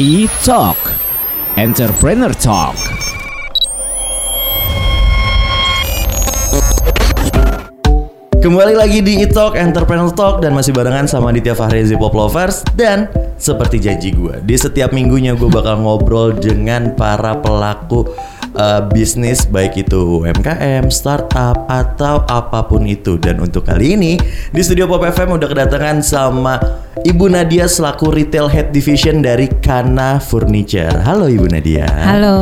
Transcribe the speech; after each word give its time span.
E-Talk. 0.00 0.80
Entrepreneur 1.60 2.32
Talk. 2.32 2.80
Kembali 8.40 8.72
lagi 8.72 9.04
di 9.04 9.20
E-Talk 9.20 9.52
Entrepreneur 9.52 10.08
Talk 10.08 10.40
dan 10.40 10.56
masih 10.56 10.72
barengan 10.72 11.04
sama 11.04 11.28
Ditya 11.28 11.52
Fahrezi 11.52 12.00
Pop 12.00 12.16
Lovers. 12.16 12.64
Dan 12.72 13.04
seperti 13.36 13.84
janji 13.84 14.16
gue 14.16 14.40
di 14.40 14.56
setiap 14.56 14.96
minggunya 14.96 15.36
gue 15.36 15.52
bakal 15.52 15.84
ngobrol 15.84 16.32
dengan 16.40 16.96
para 16.96 17.36
pelaku 17.44 18.08
uh, 18.56 18.80
bisnis 18.88 19.44
baik 19.48 19.86
itu 19.88 20.22
UMKM, 20.22 20.88
startup 20.92 21.64
atau 21.68 22.24
apa 22.28 22.64
pun 22.66 22.84
itu 22.84 23.16
dan 23.16 23.40
untuk 23.40 23.68
kali 23.68 23.96
ini 23.96 24.12
di 24.52 24.60
studio 24.60 24.88
Pop 24.88 25.04
FM 25.04 25.36
udah 25.36 25.48
kedatangan 25.48 25.98
sama 26.04 26.60
Ibu 27.02 27.32
Nadia 27.32 27.64
selaku 27.66 28.12
retail 28.12 28.52
head 28.52 28.70
division 28.70 29.24
dari 29.24 29.48
Kana 29.64 30.20
Furniture. 30.20 31.02
Halo 31.02 31.26
Ibu 31.26 31.48
Nadia. 31.48 31.88
Halo. 31.88 32.36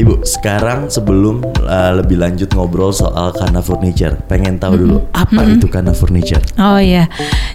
Ibu, 0.00 0.24
sekarang 0.24 0.88
sebelum 0.88 1.44
uh, 1.60 1.92
lebih 2.00 2.16
lanjut 2.16 2.48
ngobrol 2.56 2.88
soal 2.88 3.36
Kana 3.36 3.60
Furniture, 3.60 4.16
pengen 4.32 4.56
tahu 4.56 4.80
dulu 4.80 4.96
apa 5.12 5.44
itu 5.44 5.68
Kana 5.68 5.92
Furniture? 5.92 6.40
Oh 6.56 6.80
iya, 6.80 7.04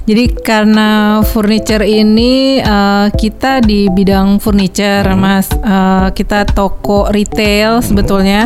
jadi 0.05 0.29
karena 0.29 1.19
furniture 1.25 1.81
ini 1.81 2.61
uh, 2.61 3.09
kita 3.09 3.65
di 3.65 3.89
bidang 3.89 4.37
furniture, 4.37 5.09
mas. 5.17 5.49
Uh, 5.57 6.13
kita 6.13 6.45
toko 6.45 7.09
retail 7.09 7.81
sebetulnya. 7.81 8.45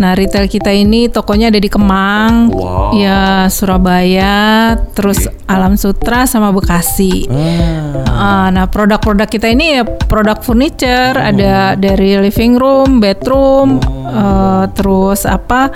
Nah 0.00 0.16
retail 0.16 0.48
kita 0.48 0.72
ini 0.72 1.12
tokonya 1.12 1.52
ada 1.52 1.60
di 1.60 1.68
Kemang, 1.68 2.48
Wow. 2.48 2.96
ya 2.96 3.44
Surabaya, 3.52 4.72
terus 4.96 5.28
Alam 5.44 5.76
Sutra 5.76 6.24
sama 6.24 6.48
Bekasi. 6.48 7.28
Ah, 7.28 7.92
Uh, 8.14 8.48
nah 8.54 8.70
produk-produk 8.70 9.26
kita 9.26 9.50
ini 9.50 9.74
ya 9.74 9.82
produk 9.82 10.38
furniture, 10.38 11.18
ada 11.18 11.74
dari 11.74 12.14
living 12.22 12.54
room, 12.54 13.02
bedroom, 13.02 13.33
uh, 13.36 14.64
terus 14.72 15.26
apa 15.26 15.74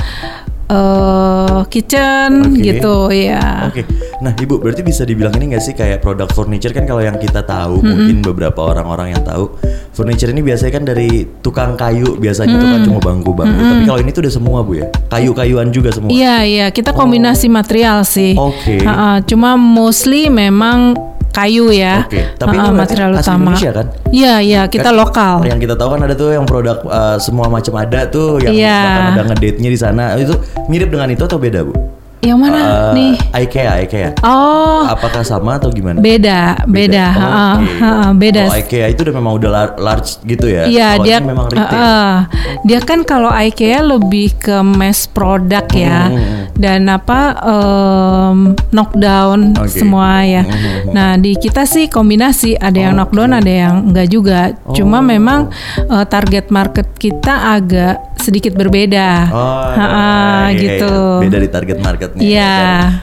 uh, 0.71 1.63
kitchen 1.67 2.55
Oke. 2.55 2.63
gitu 2.63 3.11
ya. 3.13 3.69
Oke, 3.69 3.83
nah 4.23 4.33
ibu 4.37 4.61
berarti 4.63 4.83
bisa 4.87 5.03
dibilang 5.05 5.35
ini 5.37 5.57
nggak 5.57 5.65
sih 5.65 5.75
kayak 5.75 6.01
produk 6.01 6.29
furniture 6.31 6.73
kan 6.73 6.87
kalau 6.87 7.03
yang 7.03 7.17
kita 7.19 7.43
tahu 7.45 7.83
mungkin 7.83 8.23
beberapa 8.23 8.61
orang-orang 8.73 9.17
yang 9.17 9.23
tahu 9.25 9.59
furniture 9.93 10.31
ini 10.31 10.45
biasanya 10.47 10.73
kan 10.79 10.85
dari 10.87 11.27
tukang 11.43 11.75
kayu 11.75 12.15
biasanya 12.17 12.55
itu 12.55 12.67
kan 12.71 12.81
cuma 12.87 12.99
bangku-bangku, 13.03 13.61
tapi 13.61 13.83
kalau 13.83 14.01
ini 14.01 14.11
tuh 14.15 14.23
udah 14.23 14.35
semua 14.35 14.59
bu 14.63 14.73
ya, 14.79 14.87
kayu-kayuan 15.11 15.75
juga 15.75 15.91
semua. 15.91 16.09
Iya 16.15 16.37
iya 16.47 16.67
kita 16.71 16.95
kombinasi 16.95 17.51
material 17.51 18.07
sih. 18.07 18.39
Oke. 18.39 18.79
Ha-ha, 18.87 19.19
cuma 19.27 19.59
mostly 19.59 20.31
memang 20.31 20.95
kayu 21.39 21.71
ya. 21.71 22.03
Oke, 22.03 22.21
tapi 22.35 22.55
ini 22.55 22.61
Ha-ha, 22.61 22.75
berarti 22.75 22.83
material 22.83 23.11
asli 23.15 23.23
utama. 23.23 23.43
Indonesia 23.55 23.71
kan? 23.71 23.87
Iya 24.11 24.35
iya 24.41 24.63
kita 24.67 24.91
Kan 24.91 24.99
lokal. 24.99 25.35
Yang 25.47 25.59
kita 25.65 25.75
tahu 25.79 25.89
kan 25.95 26.01
ada 26.03 26.15
tuh 26.15 26.29
yang 26.35 26.45
produk 26.45 26.77
uh, 26.85 27.17
semua 27.17 27.47
macam 27.47 27.75
ada 27.79 28.01
tuh 28.07 28.43
yang 28.43 28.53
Iya. 28.53 28.79
bahkan 28.83 29.07
ada 29.15 29.23
ngedate-nya 29.31 29.71
di 29.71 29.79
sana. 29.79 30.05
Itu 30.17 30.35
mirip 30.67 30.91
dengan 30.91 31.09
itu 31.09 31.23
atau 31.23 31.39
beda, 31.39 31.63
Bu? 31.63 31.75
Yang 32.21 32.39
mana 32.41 32.59
Uh, 32.59 32.91
nih? 32.93 33.15
IKEA, 33.39 33.73
IKEA. 33.81 34.11
Oh 34.21 34.83
Apakah 34.85 35.23
sama 35.23 35.55
atau 35.55 35.71
gimana? 35.71 35.99
beda 35.99 36.67
beda. 36.67 37.07
Oh, 37.07 37.15
Ha-ha, 37.15 37.47
oke. 37.55 37.75
ha-ha, 37.79 38.09
beda. 38.13 38.43
IKEA 38.57 38.87
itu 38.89 39.01
udah 39.01 39.15
memang 39.15 39.33
udah 39.35 39.49
lar- 39.49 39.77
large 39.77 40.19
gitu 40.23 40.47
ya. 40.47 40.65
Iya 40.65 40.89
Kalau 40.93 41.05
dia 41.05 41.17
memang 41.21 41.47
retail. 41.47 41.63
uh, 41.71 41.79
uh, 41.79 42.15
dia 42.65 42.79
kan 42.81 43.01
kalau 43.03 43.31
IKEA 43.31 43.81
lebih 43.81 44.35
ke 44.37 44.57
mass 44.61 45.07
product 45.07 45.71
ya 45.73 46.11
Hmm. 46.11 46.51
dan 46.55 46.81
apa 46.89 47.39
um, 47.39 48.39
knockdown 48.69 49.55
Oke. 49.57 49.71
semua 49.71 50.23
ya. 50.23 50.43
Hmm. 50.43 50.91
Nah 50.91 51.11
di 51.15 51.35
kita 51.35 51.65
sih 51.65 51.87
kombinasi 51.87 52.57
ada 52.57 52.79
yang 52.81 52.95
knockdown 52.95 53.31
ada 53.33 53.53
yang 53.63 53.75
enggak 53.87 54.09
juga. 54.09 54.41
Oh. 54.63 54.75
Cuma 54.75 54.99
memang 54.99 55.55
uh, 55.85 56.05
target 56.05 56.49
market 56.49 56.91
kita 56.95 57.55
agak 57.55 57.97
sedikit 58.19 58.53
berbeda. 58.53 59.31
Oh, 59.31 59.71
Ha-ha, 59.71 60.51
iya, 60.51 60.59
gitu. 60.59 60.91
iya. 60.91 61.23
Beda 61.23 61.39
di 61.39 61.49
target 61.49 62.08
marketnya. 62.11 62.25
Iya. 62.25 62.57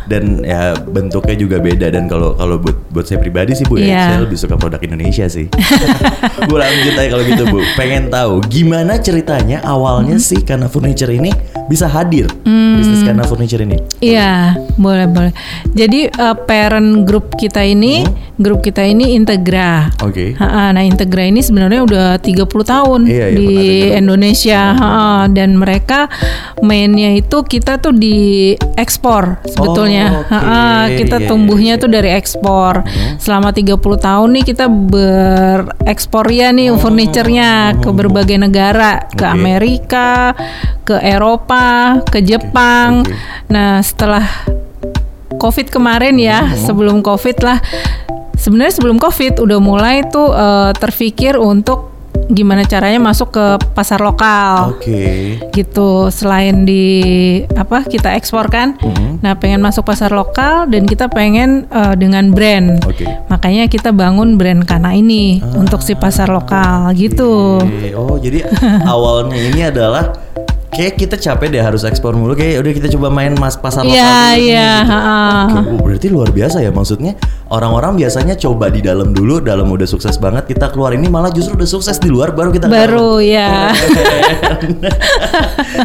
Dan, 0.05 0.23
dan 0.35 0.43
ya 0.43 0.61
bentuknya 0.81 1.35
juga 1.35 1.57
beda 1.57 1.87
dan 1.87 2.05
kalau 2.05 2.33
kalau 2.33 2.57
buat 2.57 2.77
buat 2.89 3.05
saya 3.05 3.19
pribadi 3.19 3.53
sih 3.53 3.63
Bu 3.63 3.77
ya, 3.77 3.85
Iya. 3.85 4.03
saya 4.07 4.19
lebih 4.23 4.37
suka 4.37 4.55
produk 4.55 4.79
Indonesia 4.79 5.25
sih. 5.27 5.45
Bu 6.49 6.55
lanjut 6.55 6.93
aja 6.93 7.09
kalau 7.09 7.23
gitu 7.23 7.43
Bu. 7.47 7.59
Pengen 7.75 8.07
tahu 8.07 8.41
gimana 8.45 8.97
ceritanya 8.97 9.61
awalnya 9.61 10.15
Hmm. 10.15 10.23
sih 10.23 10.39
karena 10.39 10.65
furniture 10.65 11.09
ini 11.09 11.33
bisa 11.65 11.85
hadir 11.85 12.29
bisnis 12.45 13.01
karena 13.01 13.23
furniture 13.23 13.59
ini. 13.59 13.79
Iya, 13.97 14.53
boleh 14.75 15.07
boleh. 15.07 15.33
Jadi 15.71 16.05
uh, 16.09 16.37
parent 16.37 17.03
group 17.03 17.33
kita 17.33 17.63
ini, 17.63 18.05
grup 18.35 18.61
kita 18.61 18.83
ini 18.83 19.15
Integra. 19.15 19.89
Oke. 19.99 20.35
Ha-ha, 20.35 20.69
nah 20.69 20.83
Integra 20.83 21.23
ini 21.23 21.39
sebenarnya 21.39 21.81
udah 21.81 22.07
30 22.19 22.45
tahun 22.45 23.01
Iya, 23.07 23.25
iya, 23.27 23.37
di. 23.37 23.47
Indonesia 23.95 24.61
ha-ha. 24.71 25.25
dan 25.27 25.55
mereka 25.55 26.05
mainnya 26.61 27.11
itu 27.11 27.41
kita 27.41 27.79
tuh 27.79 27.91
di 27.91 28.53
ekspor 28.95 29.43
sebetulnya. 29.43 30.05
Oh, 30.07 30.19
oke. 30.23 30.31
Ha-ha, 30.31 30.87
kita 30.95 31.19
Iya, 31.19 31.27
tumbuhnya 31.27 31.73
iya, 31.75 31.81
tuh 31.83 31.91
dari 31.91 32.15
ekspor. 32.15 32.87
Selama 33.19 33.51
30 33.51 33.75
tahun 33.99 34.29
nih 34.39 34.43
kita 34.47 34.71
berekspor 34.71 36.31
ya 36.31 36.55
nih 36.55 36.71
furniturnya 36.79 37.75
ke 37.83 37.91
berbagai 37.91 38.39
negara, 38.39 39.03
ke 39.11 39.27
Oke. 39.27 39.35
Amerika, 39.35 40.31
ke 40.87 40.95
Eropa, 41.03 41.99
ke 42.07 42.23
Jepang. 42.23 43.03
oke. 43.03 43.11
Nah, 43.51 43.83
setelah 43.83 44.23
COVID 45.35 45.67
kemarin 45.67 46.15
ya, 46.15 46.55
sebelum 46.55 47.03
COVID 47.03 47.37
lah. 47.43 47.59
Sebenarnya 48.39 48.79
sebelum 48.79 48.95
COVID 48.95 49.43
udah 49.43 49.59
mulai 49.59 50.07
tuh 50.07 50.31
eh, 50.31 50.71
terfikir 50.79 51.35
untuk 51.35 51.94
gimana 52.29 52.65
caranya 52.65 52.97
masuk 53.01 53.35
ke 53.35 53.45
pasar 53.73 54.01
lokal 54.01 54.77
Oke. 54.77 55.37
gitu. 55.53 56.09
Selain 56.09 56.65
di 56.65 56.85
apa 57.53 57.85
kita 57.85 58.13
ekspor 58.17 58.49
kan, 58.49 58.77
nah 59.21 59.37
pengen 59.37 59.61
masuk 59.61 59.85
pasar 59.85 60.09
lokal 60.13 60.65
dan 60.69 60.85
kita 60.89 61.09
pengen 61.11 61.69
eh, 61.69 61.95
dengan 61.97 62.31
brand. 62.33 62.81
Oke. 62.85 63.05
Makanya 63.29 63.69
kita 63.69 63.93
bangun 63.93 64.37
brand 64.37 64.63
Kana 64.65 64.97
ini 64.97 65.41
untuk 65.53 65.85
si 65.85 65.93
pasar 65.93 66.31
lokal 66.31 66.93
gitu. 66.97 67.61
Oke. 67.61 67.93
Oh, 67.93 68.17
jadi 68.17 68.47
awalnya 68.93 69.37
ini 69.37 69.61
adalah 69.67 70.15
kayak 70.67 70.93
kita 70.95 71.15
capek 71.15 71.47
deh 71.49 71.59
harus 71.59 71.83
ekspor 71.83 72.13
mulu 72.13 72.33
kayak 72.33 72.59
udah 72.59 72.71
kita 72.73 72.87
coba 72.91 73.07
main 73.09 73.33
mas 73.33 73.55
pasar 73.55 73.81
lokal 73.81 73.95
Iya 73.95 74.05
dulu 74.05 74.17
nih, 74.33 74.41
iya. 74.43 74.71
gitu. 74.75 74.89
ha-ha. 74.89 75.19
Oke, 75.45 75.69
oh, 75.69 75.79
berarti 75.79 76.07
luar 76.09 76.29
biasa 76.29 76.57
ya 76.59 76.69
maksudnya 76.69 77.13
orang-orang 77.47 77.95
biasanya 77.95 78.35
coba 78.35 78.67
di 78.67 78.79
dalam 78.79 79.09
dulu 79.09 79.39
dalam 79.39 79.67
udah 79.67 79.85
sukses 79.85 80.15
banget 80.15 80.47
kita 80.47 80.67
keluar 80.69 80.91
ini 80.91 81.05
malah 81.05 81.29
justru 81.29 81.53
udah 81.53 81.69
sukses 81.69 81.95
di 81.95 82.07
luar 82.07 82.31
baru 82.31 82.49
kita 82.49 82.65
Baru 82.65 83.17
dalam. 83.17 83.29
ya. 83.29 83.49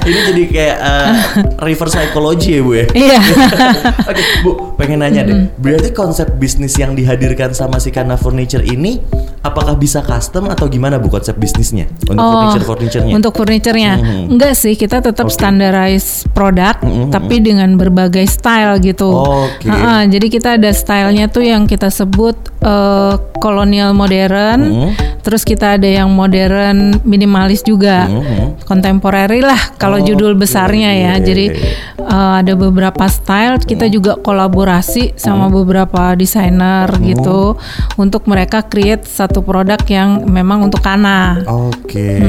ini 0.03 0.19
jadi 0.27 0.43
kayak 0.47 0.77
uh, 0.79 1.13
reverse 1.61 1.95
psychology 1.95 2.51
ya 2.53 2.63
bu 2.63 2.73
ya 2.75 2.85
Iya. 2.91 3.21
Oke 4.11 4.23
bu 4.43 4.51
pengen 4.75 5.01
nanya 5.01 5.23
deh 5.23 5.37
berarti 5.57 5.91
konsep 5.93 6.27
bisnis 6.35 6.75
yang 6.75 6.93
dihadirkan 6.93 7.53
sama 7.53 7.77
si 7.77 7.91
Kana 7.91 8.17
Furniture 8.17 8.63
ini 8.63 8.99
apakah 9.41 9.75
bisa 9.75 10.01
custom 10.01 10.49
atau 10.49 10.67
gimana 10.67 10.97
bu 10.97 11.09
konsep 11.09 11.37
bisnisnya 11.37 11.87
untuk 12.03 12.19
furniture 12.19 12.65
furniturenya 12.67 13.09
Oh, 13.11 13.17
Untuk 13.17 13.33
furniturnya, 13.35 13.93
Mhm. 13.97 14.25
enggak 14.31 14.53
sih 14.55 14.70
kita 14.77 15.01
tetap 15.01 15.31
Oke. 15.31 15.35
standarize 15.35 16.27
produk, 16.35 16.77
Mhm, 16.83 17.09
tapi 17.11 17.41
dengan 17.41 17.79
berbagai 17.79 18.27
style 18.27 18.77
gitu. 18.83 19.09
Oke. 19.09 19.71
Ha-ha, 19.71 20.05
jadi 20.05 20.27
kita 20.27 20.49
ada 20.59 20.71
stylenya 20.75 21.31
tuh 21.31 21.47
yang 21.47 21.65
kita 21.65 21.89
sebut 21.89 22.37
eh, 22.61 23.17
kolonial 23.41 23.97
modern, 23.97 24.61
Mhm. 24.61 24.89
terus 25.25 25.49
kita 25.49 25.81
ada 25.81 25.89
yang 25.89 26.13
modern 26.13 27.01
minimalis 27.09 27.65
juga, 27.65 28.05
Mhm. 28.05 28.69
contemporary 28.69 29.41
lah 29.41 29.57
kalau 29.81 29.97
Oke, 29.97 30.13
judul 30.13 30.37
besarnya 30.37 30.93
ya. 30.93 31.17
iya, 31.17 31.25
Jadi 31.25 31.45
iya, 31.49 31.57
iya. 31.57 32.05
eh, 32.05 32.33
ada 32.45 32.53
beberapa 32.61 33.09
style, 33.09 33.65
kita 33.65 33.89
juga 33.89 34.21
kolaborasi 34.21 35.17
sama 35.17 35.49
beberapa 35.49 36.13
desainer 36.13 36.93
gitu 37.01 37.57
untuk 37.97 38.29
mereka 38.29 38.61
create 38.61 39.09
satu 39.09 39.41
produk 39.41 39.81
yang 39.89 40.29
memang 40.29 40.61
untuk 40.61 40.85
Kana. 40.85 41.41
Oke. 41.49 42.21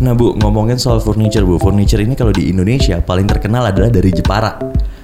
Nah 0.00 0.16
bu 0.16 0.32
ngomongin 0.40 0.80
soal 0.80 0.96
furniture 1.04 1.35
bu, 1.44 1.60
furniture 1.60 2.00
ini 2.00 2.16
kalau 2.16 2.32
di 2.32 2.48
Indonesia 2.48 3.02
paling 3.02 3.28
terkenal 3.28 3.68
adalah 3.68 3.92
dari 3.92 4.08
Jepara. 4.14 4.56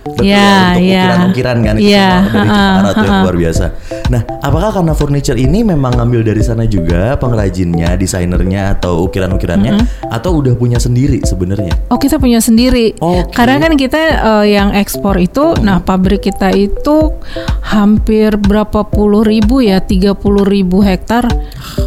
Betul 0.02 0.26
ya, 0.26 0.74
untuk 0.74 0.82
iya. 0.82 1.02
ukiran-ukiran 1.06 1.56
kan 1.62 1.74
itu 1.78 1.86
Iya, 1.86 2.10
semua 2.10 2.34
dari 2.34 2.50
Jepara 2.50 2.90
tuh 2.90 3.06
yang 3.06 3.20
luar 3.22 3.36
biasa. 3.38 3.64
Nah, 4.10 4.22
apakah 4.42 4.70
karena 4.74 4.92
furniture 4.98 5.38
ini 5.38 5.58
memang 5.62 5.92
ngambil 5.94 6.20
dari 6.26 6.42
sana 6.42 6.64
juga 6.66 7.14
pengrajinnya, 7.22 7.94
desainernya 7.94 8.74
atau 8.74 9.06
ukiran-ukirannya 9.06 9.72
atau 10.10 10.42
udah 10.42 10.58
punya 10.58 10.82
sendiri 10.82 11.22
sebenarnya? 11.22 11.70
Oh 11.86 12.02
kita 12.02 12.18
punya 12.18 12.42
sendiri. 12.42 12.98
Oke. 12.98 13.30
Karena 13.30 13.62
kan 13.62 13.78
kita 13.78 14.00
eh, 14.02 14.46
yang 14.58 14.74
ekspor 14.74 15.22
itu, 15.22 15.54
nah 15.62 15.78
pabrik 15.78 16.26
kita 16.26 16.50
itu 16.50 17.14
hampir 17.62 18.34
berapa 18.42 18.82
puluh 18.82 19.22
ribu 19.22 19.62
ya, 19.62 19.78
30 19.78 20.18
ribu 20.42 20.82
hektar. 20.82 21.30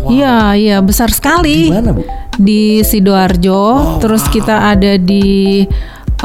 Iya, 0.07 0.55
iya 0.55 0.77
besar 0.79 1.11
sekali. 1.11 1.67
Di 1.67 1.75
mana 1.75 1.91
bu? 1.91 2.07
Di 2.39 2.79
sidoarjo. 2.79 3.99
Terus 3.99 4.23
kita 4.31 4.71
ada 4.71 4.95
di 4.95 5.67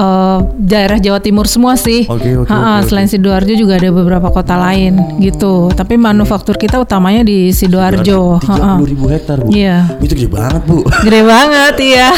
eh, 0.01 0.39
daerah 0.57 0.97
Jawa 0.97 1.21
Timur 1.21 1.45
semua 1.45 1.77
sih. 1.77 2.09
Oke, 2.09 2.41
oke, 2.41 2.49
Ha-ha, 2.49 2.81
oke, 2.81 2.81
oke. 2.81 2.89
Selain 2.89 3.09
sidoarjo 3.09 3.53
juga 3.53 3.77
ada 3.77 3.93
beberapa 3.93 4.33
kota 4.33 4.57
lain 4.57 5.21
gitu. 5.21 5.69
Tapi 5.77 6.01
manufaktur 6.01 6.57
kita 6.57 6.81
utamanya 6.81 7.21
di 7.21 7.53
sidoarjo. 7.53 8.41
Tiga 8.41 8.81
puluh 8.81 8.89
ribu 8.89 9.07
hektar 9.13 9.45
bu. 9.45 9.53
Iya. 9.53 10.01
Itu 10.01 10.17
gede 10.17 10.31
banget 10.33 10.63
bu. 10.65 10.81
Gede 11.07 11.23
banget 11.27 11.75
iya. 11.85 12.09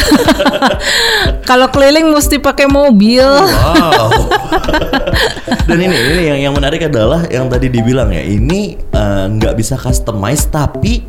Kalau 1.48 1.66
keliling 1.74 2.06
mesti 2.14 2.38
pakai 2.38 2.70
mobil. 2.70 3.24
Wow. 3.26 4.10
Dan 5.68 5.78
ini 5.78 5.94
ini 5.94 6.22
yang 6.28 6.38
yang 6.50 6.54
menarik 6.54 6.86
adalah 6.86 7.26
yang 7.30 7.50
tadi 7.50 7.66
dibilang 7.72 8.12
ya 8.12 8.22
ini 8.22 8.76
eh, 8.78 9.24
nggak 9.26 9.54
bisa 9.58 9.74
customize 9.78 10.46
tapi 10.46 11.02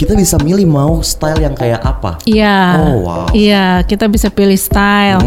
kita 0.00 0.16
bisa 0.16 0.40
milih 0.40 0.64
mau 0.64 1.04
style 1.04 1.44
yang 1.44 1.52
kayak 1.52 1.84
apa. 1.84 2.16
Iya. 2.24 2.58
Oh, 2.80 3.04
wow. 3.04 3.26
Iya, 3.36 3.84
kita 3.84 4.08
bisa 4.08 4.32
pilih 4.32 4.56
style. 4.56 5.20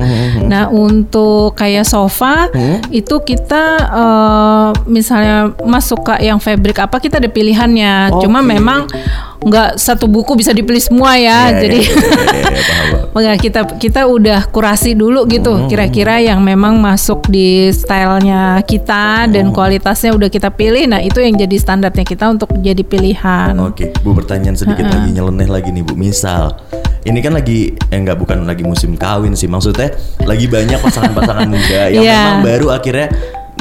Nah, 0.49 0.73
untuk 0.73 1.53
kayak 1.53 1.85
sofa 1.85 2.49
Hmm. 2.49 2.81
itu 2.89 3.21
kita 3.21 3.63
eh, 3.85 4.69
misalnya 4.89 5.53
masuk 5.61 6.09
ke 6.09 6.25
yang 6.25 6.41
fabric 6.41 6.81
apa 6.81 6.97
kita 6.97 7.21
ada 7.21 7.29
pilihannya. 7.29 8.17
Cuma 8.17 8.41
Oke. 8.41 8.49
memang 8.49 8.89
nggak 9.43 9.75
satu 9.75 10.07
buku 10.07 10.33
bisa 10.33 10.49
dipilih 10.49 10.79
semua 10.79 11.13
ya. 11.13 11.51
Iya, 11.51 11.59
Jadi 11.59 11.79
iya, 11.79 11.93
iya, 11.93 12.31
iya. 12.33 13.01
Makanya 13.13 13.37
kita 13.37 13.59
kita 13.77 14.01
udah 14.05 14.39
kurasi 14.47 14.93
dulu 14.93 15.23
Hmm, 15.23 15.31
gitu 15.31 15.51
kira-kira 15.67 16.17
yang 16.17 16.39
memang 16.39 16.77
masuk 16.77 17.27
di 17.27 17.69
stylenya 17.69 18.59
kita 18.61 19.27
dan 19.27 19.45
Hmm. 19.45 19.53
kualitasnya 19.53 20.11
udah 20.11 20.27
kita 20.27 20.49
pilih. 20.49 20.87
Nah, 20.87 20.99
itu 20.99 21.19
yang 21.19 21.35
jadi 21.35 21.55
standarnya 21.55 22.01
kita 22.01 22.25
untuk 22.27 22.49
jadi 22.57 22.81
pilihan. 22.81 23.53
Oke, 23.59 23.93
Bu 23.99 24.13
pertanyaan 24.13 24.55
sedikit 24.55 24.87
lagi 24.87 25.11
nyeleneh 25.11 25.45
lagi 25.45 25.69
nih 25.69 25.83
Bu. 25.83 25.93
Misal 25.93 26.57
ini 27.03 27.19
kan 27.19 27.33
lagi 27.33 27.69
eh 27.83 27.97
enggak 27.97 28.15
bukan 28.15 28.43
lagi 28.43 28.63
musim 28.63 28.95
kawin 28.95 29.33
sih. 29.33 29.45
Maksudnya 29.45 29.91
lagi 30.23 30.47
banyak 30.47 30.79
pasangan-pasangan 30.79 31.45
muda 31.45 31.81
yang 31.89 32.03
Iya. 32.07 32.19
memang 32.33 32.41
baru 32.43 32.67
akhirnya 32.71 33.07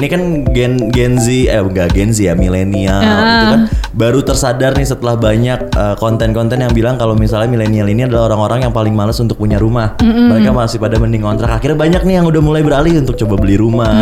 ini 0.01 0.07
kan 0.09 0.23
gen 0.51 0.89
Gen 0.89 1.21
Z 1.21 1.27
eh 1.29 1.61
enggak 1.61 1.93
Gen 1.93 2.11
Z 2.11 2.25
ya 2.25 2.35
milenial 2.35 3.03
itu 3.03 3.47
kan 3.53 3.63
baru 3.93 4.25
tersadar 4.25 4.73
nih 4.73 4.89
setelah 4.89 5.21
banyak 5.21 5.69
eh, 5.69 5.95
konten-konten 6.01 6.59
yang 6.59 6.73
bilang 6.73 6.97
kalau 6.97 7.13
misalnya 7.13 7.49
milenial 7.53 7.85
ini 7.87 8.09
adalah 8.09 8.33
orang-orang 8.33 8.65
yang 8.65 8.73
paling 8.73 8.97
males 8.97 9.21
untuk 9.21 9.37
punya 9.37 9.61
rumah. 9.61 9.95
Mereka 10.01 10.51
masih 10.51 10.81
pada 10.81 10.97
mending 10.97 11.21
kontrak. 11.23 11.61
Akhirnya 11.61 11.77
banyak 11.77 12.03
nih 12.09 12.15
yang 12.21 12.27
udah 12.27 12.41
mulai 12.41 12.65
beralih 12.65 13.05
untuk 13.05 13.21
coba 13.21 13.37
beli 13.37 13.61
rumah, 13.61 13.93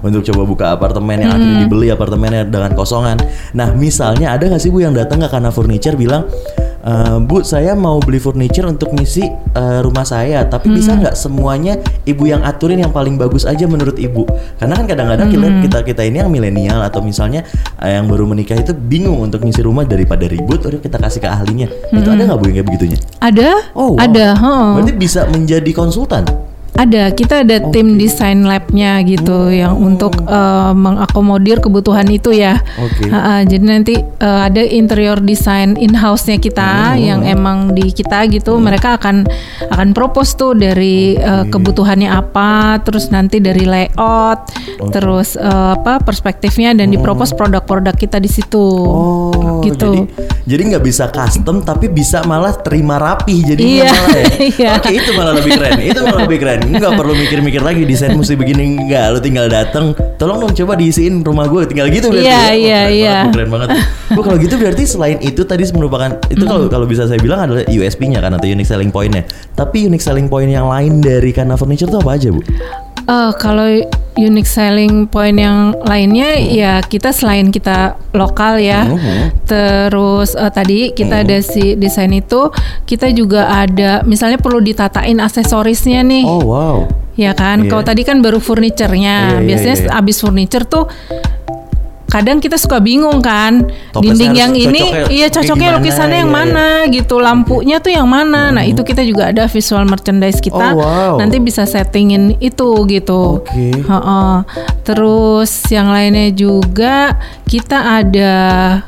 untuk 0.00 0.24
coba 0.32 0.42
buka 0.48 0.66
apartemen 0.72 1.28
yang 1.28 1.32
akhirnya 1.36 1.56
dibeli 1.68 1.88
apartemennya 1.92 2.48
dengan 2.48 2.72
kosongan. 2.72 3.20
Nah, 3.52 3.76
misalnya 3.76 4.32
ada 4.32 4.48
nggak 4.48 4.60
sih 4.60 4.72
Bu 4.72 4.80
yang 4.80 4.96
datang 4.96 5.20
ke 5.20 5.28
Kana 5.28 5.52
Furniture 5.52 5.94
bilang 5.94 6.24
"Eh, 6.84 7.16
Bu, 7.24 7.40
saya 7.40 7.72
mau 7.72 7.96
beli 7.96 8.20
furniture 8.20 8.68
untuk 8.68 8.92
ngisi 8.92 9.24
eh, 9.56 9.80
rumah 9.80 10.04
saya, 10.04 10.44
tapi 10.44 10.68
bisa 10.68 10.92
nggak 10.92 11.16
semuanya 11.16 11.80
ibu 12.04 12.28
yang 12.28 12.44
aturin 12.44 12.76
yang 12.76 12.92
paling 12.92 13.16
bagus 13.16 13.48
aja 13.48 13.64
menurut 13.64 13.96
ibu? 13.96 14.28
Karena 14.60 14.76
kan 14.76 14.84
kadang-kadang 14.84 15.32
kita 15.32 15.48
kita 15.64 15.78
kita 15.80 16.02
ini 16.04 16.20
yang 16.20 16.28
milenial 16.28 16.84
atau 16.84 17.00
misalnya 17.00 17.40
eh, 17.80 17.96
yang 17.96 18.04
baru 18.04 18.28
menikah 18.28 18.60
itu 18.60 18.76
bingung 18.76 19.24
untuk 19.24 19.40
ngisi 19.40 19.64
rumah 19.64 19.88
daripada 19.88 20.28
ribut, 20.28 20.60
udah 20.60 20.80
kita 20.84 21.00
kasih 21.00 21.24
ke 21.24 21.28
ahlinya. 21.32 21.72
Itu 21.88 22.12
ada 22.12 22.22
nggak 22.28 22.36
bu 22.36 22.44
yang 22.52 22.56
kayak 22.60 22.68
begitunya? 22.68 22.98
Ada? 23.24 23.72
Oh, 23.72 23.96
wow. 23.96 24.04
Ada, 24.04 24.26
heeh. 24.36 24.68
Berarti 24.76 24.92
bisa 25.00 25.20
menjadi 25.32 25.70
konsultan. 25.72 26.28
Ada, 26.74 27.14
kita 27.14 27.46
ada 27.46 27.70
tim 27.70 27.94
desain 27.94 28.42
labnya 28.42 28.98
gitu 29.06 29.46
yang 29.46 29.78
untuk 29.78 30.26
eh, 30.26 30.72
mengakomodir 30.74 31.62
kebutuhan 31.62 32.10
itu 32.10 32.34
ya. 32.34 32.58
Oke. 32.82 33.06
Ha-ha, 33.08 33.46
jadi 33.46 33.62
nanti 33.62 33.94
eh, 33.94 34.40
ada 34.50 34.58
interior 34.58 35.22
design 35.22 35.78
in 35.78 35.94
house-nya 35.94 36.42
kita 36.42 36.98
yang 36.98 37.22
emang 37.22 37.78
di 37.78 37.94
kita 37.94 38.26
gitu. 38.26 38.58
Mereka 38.58 38.98
akan 38.98 39.22
akan 39.70 39.88
propose 39.94 40.34
tuh 40.34 40.58
dari 40.58 41.14
eh, 41.14 41.44
kebutuhannya 41.46 42.10
apa, 42.10 42.82
terus 42.82 43.06
nanti 43.14 43.38
dari 43.38 43.62
layout, 43.62 44.50
terus 44.90 45.38
eh, 45.38 45.70
apa 45.78 46.02
perspektifnya 46.02 46.74
dan 46.74 46.90
dipropose 46.90 47.38
produk-produk 47.38 47.94
kita 47.94 48.18
di 48.18 48.30
situ. 48.30 48.66
Oh, 48.66 49.62
gitu. 49.62 50.10
Jadi 50.42 50.54
jadi 50.54 50.62
nggak 50.76 50.84
bisa 50.86 51.10
custom 51.10 51.66
tapi 51.66 51.90
bisa 51.90 52.22
malah 52.24 52.54
terima 52.54 52.94
rapi 52.94 53.42
jadinya 53.42 53.84
Iya, 53.84 53.90
malah 53.90 54.14
ya. 54.14 54.26
iya. 54.54 54.70
Oke, 54.78 54.88
itu 54.94 55.10
malah 55.16 55.32
lebih 55.34 55.50
keren. 55.56 55.78
Itu 55.82 56.00
malah 56.06 56.22
lebih 56.24 56.38
keren. 56.40 56.60
Nggak 56.64 56.92
perlu 56.96 57.12
mikir-mikir 57.12 57.60
lagi 57.60 57.84
desain 57.84 58.16
mesti 58.16 58.34
begini 58.34 58.88
nggak. 58.88 59.06
Lu 59.14 59.18
tinggal 59.20 59.46
datang, 59.52 59.92
tolong 60.16 60.40
dong 60.40 60.52
coba 60.56 60.74
diisiin 60.78 61.20
rumah 61.20 61.44
gue 61.48 61.68
tinggal 61.68 61.88
gitu 61.92 62.08
berarti. 62.08 62.26
Iya, 62.26 62.34
ya. 62.34 62.44
Oh, 62.44 62.54
iya, 62.54 62.80
keren 62.80 62.96
iya. 62.96 63.16
Keren 63.30 63.48
banget. 63.52 63.68
Bu 64.14 64.20
kalau 64.24 64.38
gitu 64.40 64.54
berarti 64.56 64.84
selain 64.88 65.18
itu 65.20 65.42
tadi 65.44 65.64
merupakan 65.74 66.10
itu 66.30 66.44
kalau 66.44 66.66
kalau 66.68 66.86
bisa 66.88 67.04
saya 67.04 67.20
bilang 67.20 67.44
adalah 67.50 67.64
USP-nya 67.68 68.20
kan 68.24 68.32
atau 68.36 68.46
unique 68.48 68.68
selling 68.68 68.92
point-nya. 68.92 69.26
Tapi 69.52 69.88
unique 69.88 70.04
selling 70.04 70.28
point 70.30 70.48
yang 70.48 70.68
lain 70.68 71.00
dari 71.04 71.30
Kana 71.34 71.58
Furniture 71.58 71.90
itu 71.90 71.98
apa 72.00 72.10
aja, 72.16 72.28
Bu? 72.32 72.40
Eh, 73.04 73.30
kalau 73.36 73.68
unique 74.14 74.46
selling 74.46 75.10
point 75.10 75.34
yang 75.34 75.74
lainnya 75.82 76.38
ya 76.38 76.78
kita 76.80 77.10
selain 77.10 77.50
kita 77.50 77.98
lokal 78.14 78.62
ya, 78.62 78.86
terus 79.44 80.38
eh, 80.38 80.50
tadi 80.54 80.78
kita 80.94 81.26
ada 81.26 81.38
si 81.42 81.74
desain 81.74 82.10
itu 82.14 82.50
kita 82.86 83.10
juga 83.10 83.50
ada 83.50 84.06
misalnya 84.06 84.38
perlu 84.38 84.62
ditatain 84.62 85.18
aksesorisnya 85.18 86.06
nih, 86.06 86.24
Oh, 86.24 86.42
wow. 86.46 86.76
ya 87.18 87.34
kan? 87.34 87.66
Iya. 87.66 87.70
Kalau 87.74 87.82
tadi 87.82 88.02
kan 88.06 88.22
baru 88.22 88.38
furniturnya, 88.38 89.16
Iya, 89.18 89.38
iya, 89.38 89.46
biasanya 89.46 89.76
iya. 89.86 89.90
abis 89.98 90.16
furniture 90.22 90.64
tuh 90.66 90.86
kadang 92.14 92.38
kita 92.38 92.54
suka 92.54 92.78
bingung 92.78 93.18
kan 93.18 93.66
Topesnya 93.90 94.06
dinding 94.14 94.34
yang 94.38 94.52
ini 94.54 94.82
cocoknya 94.86 95.10
iya 95.10 95.26
cocoknya 95.26 95.68
gimana, 95.74 95.78
lukisannya 95.82 96.18
yang 96.22 96.30
iya, 96.30 96.38
iya. 96.38 96.52
mana 96.54 96.66
gitu 96.86 97.14
lampunya 97.18 97.76
tuh 97.82 97.90
yang 97.90 98.06
mana 98.06 98.54
nah 98.54 98.62
itu 98.62 98.86
kita 98.86 99.02
juga 99.02 99.34
ada 99.34 99.50
visual 99.50 99.82
merchandise 99.82 100.38
kita 100.38 100.66
Oh, 100.74 100.78
wow. 100.78 101.14
nanti 101.18 101.42
bisa 101.42 101.66
settingin 101.66 102.38
itu 102.38 102.86
gitu. 102.86 103.42
Heeh. 103.50 104.34
terus 104.86 105.50
yang 105.72 105.90
lainnya 105.90 106.30
juga 106.30 107.18
kita 107.44 107.98
ada 108.00 108.32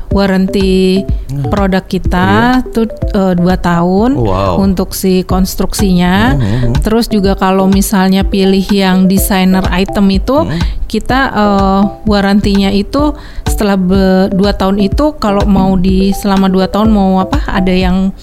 warranty 0.09 1.03
produk 1.49 1.83
kita 1.83 2.61
tuh 2.71 2.87
eh, 3.11 3.33
dua 3.35 3.59
tahun 3.59 4.15
Hmm. 4.17 4.23
Wow. 4.23 4.53
Hmm, 4.57 4.71
untuk 4.71 4.95
si 4.95 5.25
konstruksinya 5.25 6.37
terus 6.79 7.11
juga 7.11 7.35
kalau 7.35 7.67
misalnya 7.67 8.23
pilih 8.23 8.63
yang 8.69 9.09
designer 9.09 9.65
item 9.73 10.07
itu 10.13 10.37
Hmm. 10.37 10.55
Kita 10.87 11.19
eh, 11.29 11.81
warantinya 12.03 12.71
itu 12.71 13.11
setelah 13.43 13.75
be- 13.75 14.31
dua 14.31 14.51
tahun 14.51 14.79
itu 14.81 15.15
kalau 15.17 15.43
mau 15.43 15.75
di 15.75 16.09
selama 16.11 16.47
dua 16.47 16.65
tahun 16.65 16.89
mau 16.89 17.19
apa 17.19 17.43
ada 17.45 17.71
yang 17.71 18.15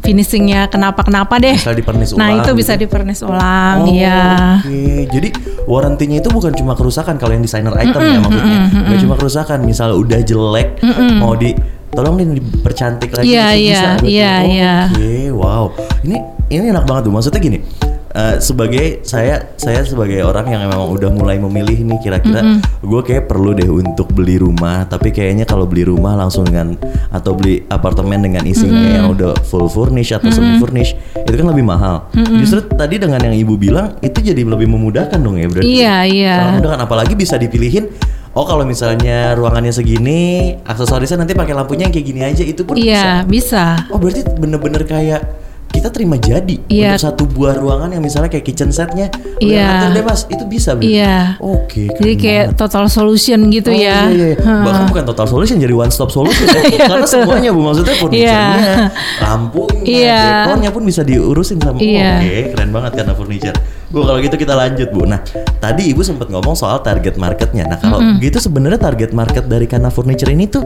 finishingnya 0.00 0.68
kenapa 0.68 1.00
kenapa 1.00 1.40
deh 1.40 1.56
Bisa 1.56 1.72
dipernis 1.72 2.12
nah 2.12 2.28
ulang 2.28 2.36
itu 2.38 2.50
gitu. 2.52 2.58
bisa 2.60 2.72
dipernis 2.76 3.20
ulang 3.20 3.76
Oh, 3.80 3.88
ya 3.88 4.60
Oke, 4.60 5.08
jadi 5.08 5.28
warantinya 5.64 6.20
itu 6.20 6.28
bukan 6.28 6.52
cuma 6.52 6.76
kerusakan 6.76 7.16
kalau 7.16 7.32
yang 7.32 7.40
designer 7.40 7.72
item 7.74 8.00
ya 8.04 8.20
maksudnya. 8.20 8.58
Nggak 8.84 8.98
cuma 9.00 9.14
kerusakan, 9.16 9.58
misal 9.64 9.96
udah 9.96 10.20
jelek 10.20 10.76
mau 11.16 11.32
di 11.32 11.56
tolong 11.88 12.20
nih 12.20 12.36
dipercantik 12.36 13.16
lagi 13.16 13.32
Iya, 13.32 13.46
itu 13.48 13.56
iya, 13.56 13.72
bisa 13.72 13.90
iya, 14.04 14.32
Oh, 14.34 14.40
iya. 14.44 14.74
Oke, 14.90 15.12
wow. 15.32 15.64
Ini 16.04 16.16
ini 16.52 16.64
enak 16.68 16.84
banget 16.84 17.02
tuh. 17.08 17.12
Maksudnya 17.14 17.40
gini. 17.40 17.58
Eh, 18.14 18.36
sebagai 18.38 19.02
saya 19.02 19.52
saya 19.58 19.82
sebagai 19.82 20.22
orang 20.22 20.46
yang 20.48 20.62
memang 20.64 20.86
udah 20.88 21.10
mulai 21.10 21.36
memilih 21.42 21.82
nih 21.82 21.98
kira-kira 22.00 22.40
gue 22.80 23.00
kayak 23.02 23.26
perlu 23.26 23.52
deh 23.52 23.66
untuk 23.66 24.14
beli 24.14 24.38
rumah. 24.38 24.86
Tapi 24.86 25.10
kayaknya 25.10 25.44
kalau 25.44 25.66
beli 25.66 25.84
rumah 25.84 26.14
langsung 26.14 26.46
dengan 26.46 26.78
atau 27.10 27.34
beli 27.34 27.66
apartemen 27.68 28.22
dengan 28.22 28.46
isinya 28.46 29.02
yang 29.02 29.06
udah 29.12 29.34
full 29.44 29.66
furnish 29.66 30.14
atau 30.14 30.30
semi 30.30 30.56
furnish 30.62 30.94
itu 31.18 31.34
kan 31.34 31.48
lebih 31.50 31.66
mahal. 31.66 32.06
Justru 32.14 32.64
tadi 32.72 33.02
dengan 33.02 33.20
yang 33.20 33.34
ibu 33.34 33.58
bilang 33.58 33.98
itu 34.00 34.22
jadi 34.22 34.46
lebih 34.46 34.70
memudahkan 34.70 35.18
dong 35.18 35.36
ya 35.36 35.46
berarti. 35.50 35.66
Iya, 35.66 35.96
iya. 36.06 36.36
Memudahkan. 36.54 36.80
Apalagi 36.86 37.14
bisa 37.18 37.34
dipilihin 37.34 37.90
oh 38.34 38.44
kalau 38.44 38.66
misalnya 38.66 39.32
ruangannya 39.38 39.70
segini 39.70 40.52
aksesorisnya 40.66 41.22
nanti 41.22 41.32
pakai 41.38 41.54
lampunya 41.54 41.86
yang 41.86 41.94
kayak 41.94 42.06
gini 42.06 42.20
aja 42.26 42.42
itu 42.42 42.66
pun 42.66 42.74
bisa. 42.76 42.86
iya 42.86 43.06
bisa. 43.22 43.64
Oh 43.94 43.98
berarti 43.98 44.26
bener-bener 44.38 44.82
kayak 44.84 45.43
kita 45.84 45.92
terima 45.92 46.16
jadi 46.16 46.56
Iya. 46.64 46.96
untuk 46.96 47.04
satu 47.04 47.22
buah 47.28 47.60
ruangan 47.60 47.92
yang 47.92 48.00
misalnya 48.00 48.32
kayak 48.32 48.40
kitchen 48.42 48.72
setnya 48.72 49.12
udah 49.36 49.52
ngatur 49.52 49.88
deh 49.92 50.00
mas 50.02 50.20
itu 50.24 50.44
bisa 50.48 50.72
berarti 50.72 50.96
Iya. 50.96 51.16
oke 51.36 51.82
jadi 51.92 51.92
keren 51.92 52.16
kayak 52.16 52.44
banget. 52.46 52.56
total 52.56 52.84
solution 52.88 53.38
gitu 53.52 53.68
Oh, 53.68 53.76
ya 53.76 53.98
iya, 54.08 54.26
iya. 54.32 54.36
Ha. 54.40 54.52
Bahkan 54.64 54.82
bukan 54.88 55.04
total 55.04 55.26
solution 55.28 55.60
jadi 55.60 55.74
one 55.74 55.92
stop 55.92 56.08
solution 56.08 56.48
ya. 56.48 56.56
Iya, 56.64 56.88
Karena 56.88 57.04
betul. 57.04 57.20
semuanya 57.20 57.50
Bu 57.50 57.60
maksudnya 57.60 57.94
furniture-nya, 57.94 58.56
Iya. 58.56 58.76
lampunya, 59.20 59.84
Iya. 59.84 60.22
dekornya 60.40 60.70
pun 60.72 60.82
bisa 60.82 61.02
diurusin 61.02 61.60
sama 61.60 61.76
Iya. 61.76 62.12
Oke, 62.16 62.36
keren 62.50 62.70
banget 62.72 62.92
karena 62.96 63.12
furniture. 63.12 63.58
Bu 63.86 63.98
kalau 64.02 64.18
gitu 64.18 64.36
kita 64.36 64.54
lanjut 64.56 64.88
Bu. 64.88 65.04
Nah, 65.04 65.20
tadi 65.60 65.82
Ibu 65.86 66.00
sempat 66.00 66.26
ngomong 66.26 66.56
soal 66.56 66.80
target 66.80 67.14
marketnya. 67.14 67.68
Nah, 67.68 67.76
kalau 67.76 68.00
gitu 68.16 68.40
sebenarnya 68.40 68.80
target 68.80 69.12
market 69.12 69.44
dari 69.44 69.68
karena 69.68 69.86
furniture 69.86 70.32
ini 70.32 70.48
tuh 70.48 70.64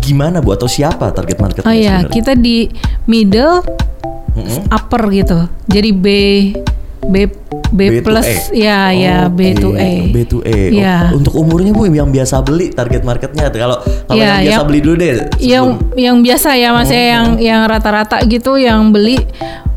gimana 0.00 0.40
Bu 0.40 0.50
atau 0.50 0.64
siapa 0.64 1.12
target 1.12 1.36
marketnya 1.36 1.66
oh 1.66 1.74
iya 1.74 2.00
sebenarnya? 2.00 2.14
kita 2.14 2.32
di 2.34 2.70
middle 3.04 3.60
upper 4.68 5.02
gitu 5.10 5.38
jadi 5.66 5.90
B 5.90 6.06
B 7.06 7.30
B, 7.70 7.80
B 7.86 7.94
to 7.98 8.10
plus 8.10 8.26
E. 8.50 8.66
ya 8.66 8.90
ya 8.90 9.30
B 9.30 9.54
to 9.54 9.74
E 9.74 10.10
B 10.10 10.26
to 10.26 10.42
E. 10.42 10.50
Oh, 10.50 10.74
Iya. 10.74 10.96
untuk 11.12 11.34
umurnya 11.34 11.70
Bu 11.70 11.86
yang 11.86 12.10
biasa 12.10 12.42
beli 12.42 12.70
target 12.70 13.02
marketnya 13.02 13.46
kalau 13.48 13.78
kalau 14.04 14.16
Iya, 14.16 14.26
yang 14.26 14.42
biasa 14.42 14.50
yang- 14.52 14.66
beli 14.66 14.80
dulu 14.80 14.94
deh. 14.96 15.12
yang 15.38 15.66
sebelum- 15.76 15.94
yang 15.94 16.16
biasa 16.18 16.48
ya 16.54 16.68
mas 16.70 16.90
ya 16.90 17.04
yang 17.12 17.26
yang 17.38 17.60
rata-rata 17.64 18.18
gitu 18.24 18.58
yang 18.58 18.90
beli 18.90 19.22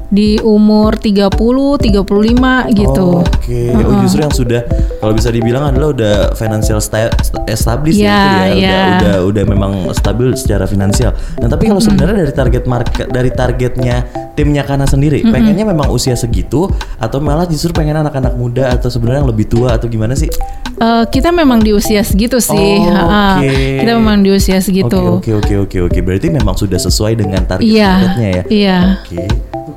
di 0.09 0.41
umur 0.41 0.97
30, 0.97 1.29
35 1.77 2.65
gitu. 2.73 3.21
Oke, 3.21 3.61
oh, 3.77 4.01
justru 4.01 4.19
yang 4.25 4.33
sudah 4.33 4.61
kalau 4.97 5.13
bisa 5.13 5.29
dibilang 5.29 5.69
adalah 5.69 5.93
udah 5.93 6.15
financial 6.33 6.81
sta- 6.81 7.13
sta- 7.21 7.45
established 7.45 8.01
Iya, 8.01 8.09
ya, 8.09 8.17
itu 8.17 8.33
ya, 8.33 8.45
iya. 8.49 8.73
udah 8.73 8.89
udah 8.89 9.15
udah 9.29 9.43
memang 9.45 9.71
stabil 9.93 10.33
secara 10.33 10.65
finansial. 10.65 11.13
Nah, 11.37 11.47
tapi 11.47 11.69
kalau 11.69 11.77
sebenarnya 11.77 12.25
dari 12.25 12.33
target 12.33 12.63
market 12.65 13.05
dari 13.07 13.29
targetnya 13.29 13.95
timnya 14.33 14.63
Kana 14.63 14.87
sendiri, 14.87 15.21
pengennya 15.21 15.67
memang 15.67 15.91
usia 15.91 16.15
segitu 16.15 16.65
atau 16.97 17.19
malah 17.19 17.45
justru 17.45 17.69
pengen 17.69 17.99
anak-anak 17.99 18.33
muda 18.33 18.71
atau 18.71 18.87
sebenarnya 18.87 19.21
yang 19.21 19.29
lebih 19.29 19.45
tua 19.45 19.75
atau 19.75 19.85
gimana 19.85 20.15
sih? 20.15 20.31
Eh, 20.79 21.03
kita 21.11 21.35
memang 21.35 21.59
di 21.59 21.75
usia 21.75 21.99
segitu 22.01 22.39
sih. 22.39 22.79
Oh, 22.79 23.35
oke. 23.35 23.83
Kita 23.83 23.91
memang 23.99 24.23
di 24.23 24.31
usia 24.31 24.63
segitu. 24.63 25.19
Oke, 25.19 25.35
oke, 25.35 25.67
oke, 25.67 25.77
oke. 25.91 25.99
Berarti 25.99 26.31
memang 26.31 26.55
sudah 26.55 26.79
sesuai 26.79 27.19
dengan 27.19 27.43
target 27.43 27.67
Iya, 27.67 27.91
marketnya 27.91 28.29
ya. 28.31 28.43
iya. 28.47 28.77
Oke, 29.03 29.27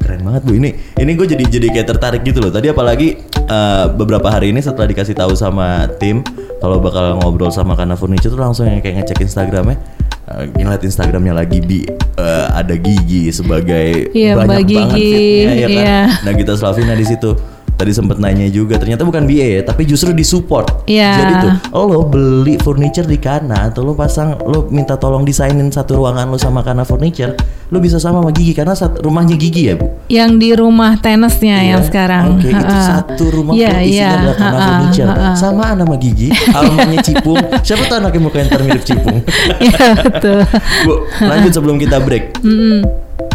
Keren 0.00 0.22
banget 0.22 0.42
bu. 0.44 0.56
Ini 0.56 0.70
ini 0.96 1.11
gue 1.12 1.26
jadi 1.26 1.44
jadi 1.44 1.66
kayak 1.72 1.87
tertarik 1.96 2.22
gitu 2.22 2.38
loh. 2.40 2.49
Tadi 2.49 2.70
apalagi 2.70 3.08
eh, 3.34 3.87
beberapa 3.92 4.28
hari 4.28 4.54
ini 4.54 4.61
setelah 4.62 4.87
dikasih 4.87 5.12
tahu 5.12 5.34
sama 5.34 5.90
tim 5.99 6.22
kalau 6.61 6.78
bakal 6.78 7.18
ngobrol 7.18 7.50
sama 7.50 7.75
Kana 7.75 7.99
Furniture 7.99 8.30
tuh 8.30 8.38
langsung 8.38 8.70
yang 8.70 8.78
kayak 8.78 9.02
ngecek 9.02 9.25
Instagramnya. 9.25 9.76
Uh, 10.22 10.46
ngeliat 10.54 10.78
Instagramnya 10.87 11.34
lagi 11.34 11.58
bi 11.58 11.82
eh, 11.82 12.46
ada 12.54 12.78
Gigi 12.78 13.34
sebagai 13.34 14.14
Iya, 14.14 14.38
banyak 14.38 14.46
Mbak 14.46 14.70
banget 14.70 14.99
Gigi, 15.02 15.11
fitnya 15.11 15.52
ya 15.52 15.66
kan. 15.66 15.82
iya. 15.82 15.99
Nagita 16.22 16.52
Slavina 16.54 16.94
di 16.94 17.02
situ. 17.02 17.30
Tadi 17.72 17.90
sempet 17.90 18.16
nanya 18.16 18.46
juga, 18.46 18.78
ternyata 18.78 19.02
bukan 19.02 19.26
BA 19.26 19.58
ya, 19.58 19.62
tapi 19.64 19.82
justru 19.82 20.12
disupport. 20.12 20.86
Iya. 20.86 21.10
Jadi 21.18 21.32
tuh, 21.42 21.52
lo 21.74 22.06
beli 22.06 22.54
furniture 22.56 23.02
di 23.04 23.18
Kana 23.18 23.66
atau 23.66 23.82
lo 23.82 23.92
pasang, 23.92 24.38
lo 24.38 24.70
minta 24.70 24.94
tolong 24.94 25.22
desainin 25.22 25.66
satu 25.66 25.98
ruangan 25.98 26.30
lo 26.30 26.38
sama 26.38 26.62
Kana 26.62 26.86
Furniture, 26.86 27.34
lo 27.68 27.78
bisa 27.78 27.98
sama 27.98 28.22
sama 28.22 28.30
Gigi 28.30 28.54
karena 28.54 28.72
sat- 28.72 29.02
rumahnya 29.02 29.34
Gigi 29.34 29.66
ya 29.66 29.74
bu. 29.74 29.90
Yang 30.06 30.30
di 30.38 30.50
rumah 30.54 30.94
tenisnya 30.96 31.58
Iya. 31.58 31.70
yang 31.74 31.82
sekarang. 31.82 32.24
Oke, 32.38 32.48
itu 32.48 32.60
Ha-ha. 32.70 32.86
satu 33.02 33.24
rumah 33.32 33.52
full 33.52 33.66
isinya 33.82 33.90
iya. 33.90 34.10
adalah 34.14 34.36
Kana 34.38 34.52
Ha-ha, 34.52 34.62
Furniture. 34.68 35.08
ha-ha. 35.10 35.30
Samaan 35.34 35.76
sama 35.82 35.96
Gigi, 35.98 36.28
almarhumnya 36.54 37.00
Cipung. 37.02 37.40
Siapa 37.66 37.82
tahu 37.88 37.98
anaknya 37.98 38.20
mukanya 38.22 38.44
ntar 38.46 38.62
mirip 38.62 38.84
Cipung. 38.86 39.18
Iya 39.58 39.86
betul. 39.98 40.38
Bu, 40.86 40.94
lanjut 41.18 41.50
sebelum 41.50 41.76
kita 41.76 41.98
break. 41.98 42.38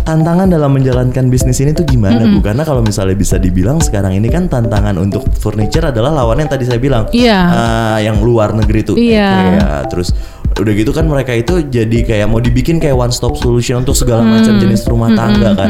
Tantangan 0.07 0.47
dalam 0.47 0.71
menjalankan 0.71 1.27
bisnis 1.27 1.59
ini 1.59 1.75
tuh 1.75 1.83
gimana 1.83 2.23
Bu? 2.23 2.39
Karena 2.39 2.63
kalau 2.63 2.79
misalnya 2.79 3.11
bisa 3.11 3.35
dibilang 3.35 3.83
sekarang 3.83 4.15
ini 4.15 4.31
kan 4.31 4.47
tantangan 4.47 4.95
untuk 4.95 5.27
furniture 5.35 5.91
adalah 5.91 6.15
lawan 6.15 6.39
yang 6.39 6.47
tadi 6.47 6.63
saya 6.63 6.79
bilang. 6.79 7.11
Iya. 7.11 7.39
Eh, 7.51 7.97
yang 8.07 8.23
luar 8.23 8.55
negeri 8.55 8.87
tuh. 8.87 8.95
Iya. 8.95 9.27
IKEA. 9.35 9.75
Terus 9.91 10.15
udah 10.55 10.73
gitu 10.73 10.95
kan 10.95 11.11
mereka 11.11 11.35
itu 11.35 11.59
jadi 11.67 12.07
kayak 12.07 12.31
mau 12.31 12.39
dibikin 12.39 12.79
kayak 12.79 12.95
one 12.95 13.11
stop 13.11 13.35
solution 13.35 13.83
untuk 13.83 13.99
segala 13.99 14.23
macam 14.23 14.55
jenis 14.55 14.87
rumah 14.87 15.11
tangga 15.11 15.51
kan. 15.59 15.69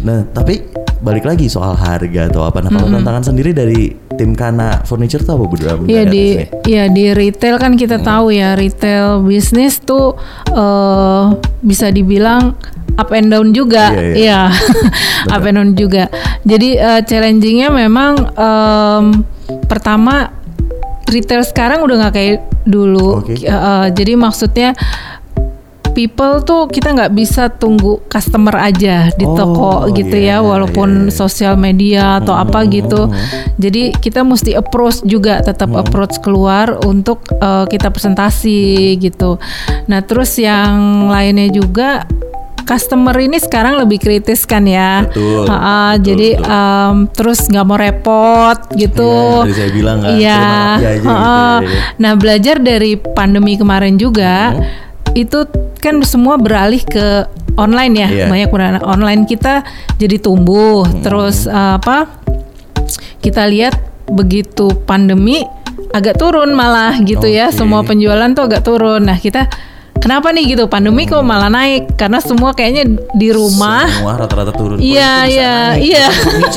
Nah, 0.00 0.24
tapi 0.32 0.64
balik 1.04 1.28
lagi 1.28 1.52
soal 1.52 1.76
harga 1.76 2.32
atau 2.32 2.48
apa. 2.48 2.64
Nah, 2.64 2.72
kalau 2.72 2.88
tantangan 2.88 3.20
sendiri 3.20 3.52
dari 3.52 4.07
tim 4.18 4.34
Kana 4.34 4.82
Furniture 4.82 5.22
tuh 5.22 5.38
apa 5.38 5.44
Bu? 5.46 5.54
dalam 5.54 5.86
Iya 5.86 6.02
menjaga 6.04 6.10
di 6.10 6.26
ya 6.66 6.84
di 6.90 7.04
retail 7.14 7.56
kan 7.56 7.78
kita 7.78 8.02
tahu 8.02 8.34
ya 8.34 8.58
retail 8.58 9.22
bisnis 9.22 9.78
tuh 9.78 10.18
eh 10.50 11.24
bisa 11.62 11.88
dibilang 11.88 12.58
up 12.98 13.14
and 13.14 13.30
down 13.30 13.54
juga, 13.54 13.94
Iya, 13.94 14.02
iya. 14.02 14.14
iya 14.18 14.40
up 15.34 15.46
and 15.46 15.54
down 15.54 15.70
juga. 15.78 16.10
Jadi 16.42 16.74
eh, 16.74 17.00
challengingnya 17.06 17.70
memang 17.70 18.18
em, 18.34 19.04
pertama 19.70 20.34
retail 21.06 21.46
sekarang 21.46 21.86
udah 21.86 21.96
nggak 22.04 22.14
kayak 22.18 22.36
dulu. 22.66 23.22
Oke. 23.22 23.38
Eh, 23.38 23.46
eh, 23.48 23.86
jadi 23.94 24.18
maksudnya 24.18 24.74
people 25.98 26.46
tuh 26.46 26.70
kita 26.70 26.94
nggak 26.94 27.10
bisa 27.10 27.50
tunggu 27.50 27.98
customer 28.06 28.54
aja 28.54 29.10
di 29.18 29.26
Oh, 29.26 29.34
toko 29.34 29.90
gitu 29.90 30.14
iya, 30.14 30.38
ya 30.38 30.46
walaupun 30.46 30.88
iya, 30.88 31.04
iya. 31.10 31.16
sosial 31.18 31.58
media 31.58 32.22
atau 32.22 32.38
apa 32.38 32.62
gitu. 32.70 33.10
Jadi 33.58 33.98
kita 33.98 34.22
mesti 34.22 34.54
approach 34.54 35.02
juga 35.02 35.42
tetap 35.42 35.74
approach 35.74 36.22
keluar 36.22 36.78
untuk 36.86 37.26
eh, 37.34 37.66
kita 37.66 37.90
presentasi 37.90 38.94
gitu. 39.02 39.42
Nah, 39.90 39.98
terus 40.06 40.38
yang 40.38 41.10
lainnya 41.10 41.50
juga 41.50 42.06
customer 42.62 43.16
ini 43.18 43.40
sekarang 43.42 43.80
lebih 43.82 43.98
kritis 43.98 44.46
kan 44.46 44.68
ya. 44.70 45.02
Betul, 45.02 45.50
Ha-ha, 45.50 45.96
betul, 45.98 46.04
jadi 46.14 46.28
betul. 46.38 46.52
em, 46.54 46.96
terus 47.10 47.40
nggak 47.48 47.64
mau 47.66 47.78
repot 47.80 48.58
gitu. 48.78 49.12
Iya, 49.48 49.54
saya 49.56 49.70
bilang 49.74 49.98
kan, 49.98 50.10
Iya. 50.14 50.42
gitu, 50.78 51.08
iya, 51.10 51.18
iya. 51.66 51.80
Nah, 51.98 52.12
belajar 52.14 52.56
dari 52.62 52.94
pandemi 52.94 53.58
kemarin 53.58 53.96
juga 53.98 54.54
itu 55.24 55.48
kan 55.78 56.02
semua 56.06 56.38
beralih 56.38 56.82
ke 56.82 57.26
online 57.58 57.94
ya. 57.98 58.08
Iya. 58.08 58.26
Banyak 58.30 58.48
beralih 58.54 58.82
online 58.86 59.26
kita 59.26 59.66
jadi 59.98 60.16
tumbuh. 60.22 60.86
Terus 61.02 61.50
eh, 61.50 61.72
apa? 61.78 62.06
Kita 63.18 63.46
lihat 63.50 63.74
begitu 64.08 64.72
pandemi 64.86 65.44
agak 65.92 66.20
turun 66.20 66.54
malah 66.54 66.96
gitu 67.02 67.26
ya. 67.26 67.50
Oke. 67.50 67.58
Semua 67.58 67.80
penjualan 67.82 68.28
tuh 68.32 68.44
agak 68.46 68.62
turun. 68.64 69.08
Nah, 69.08 69.18
kita 69.18 69.50
Kenapa 69.98 70.30
nih 70.30 70.54
gitu? 70.54 70.64
Pandemi 70.66 71.04
kok 71.04 71.20
malah 71.20 71.48
naik? 71.48 71.94
Karena 71.94 72.18
semua 72.18 72.50
kayaknya 72.50 72.86
di 73.12 73.28
rumah 73.28 73.84
Semua 73.88 74.14
rata-rata 74.16 74.52
turun. 74.52 74.78
Iya 74.78 75.26
iya 75.26 75.54
iya. 75.76 76.06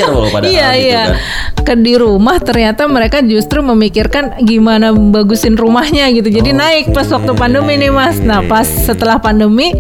Loh 0.08 0.30
Iya 0.40 0.68
gitu 0.72 0.88
iya. 0.88 1.04
kan. 1.04 1.18
Ke 1.62 1.74
di 1.76 1.94
rumah 1.94 2.38
ternyata 2.38 2.86
mereka 2.86 3.22
justru 3.22 3.62
memikirkan 3.62 4.40
gimana 4.40 4.92
bagusin 4.92 5.54
rumahnya 5.54 6.10
gitu. 6.12 6.30
Jadi 6.30 6.52
Oke. 6.52 6.58
naik 6.58 6.86
pas 6.90 7.08
waktu 7.08 7.32
pandemi 7.34 7.76
nih 7.76 7.90
Mas. 7.90 8.18
Nah 8.18 8.42
pas 8.42 8.66
setelah 8.66 9.18
pandemi 9.18 9.74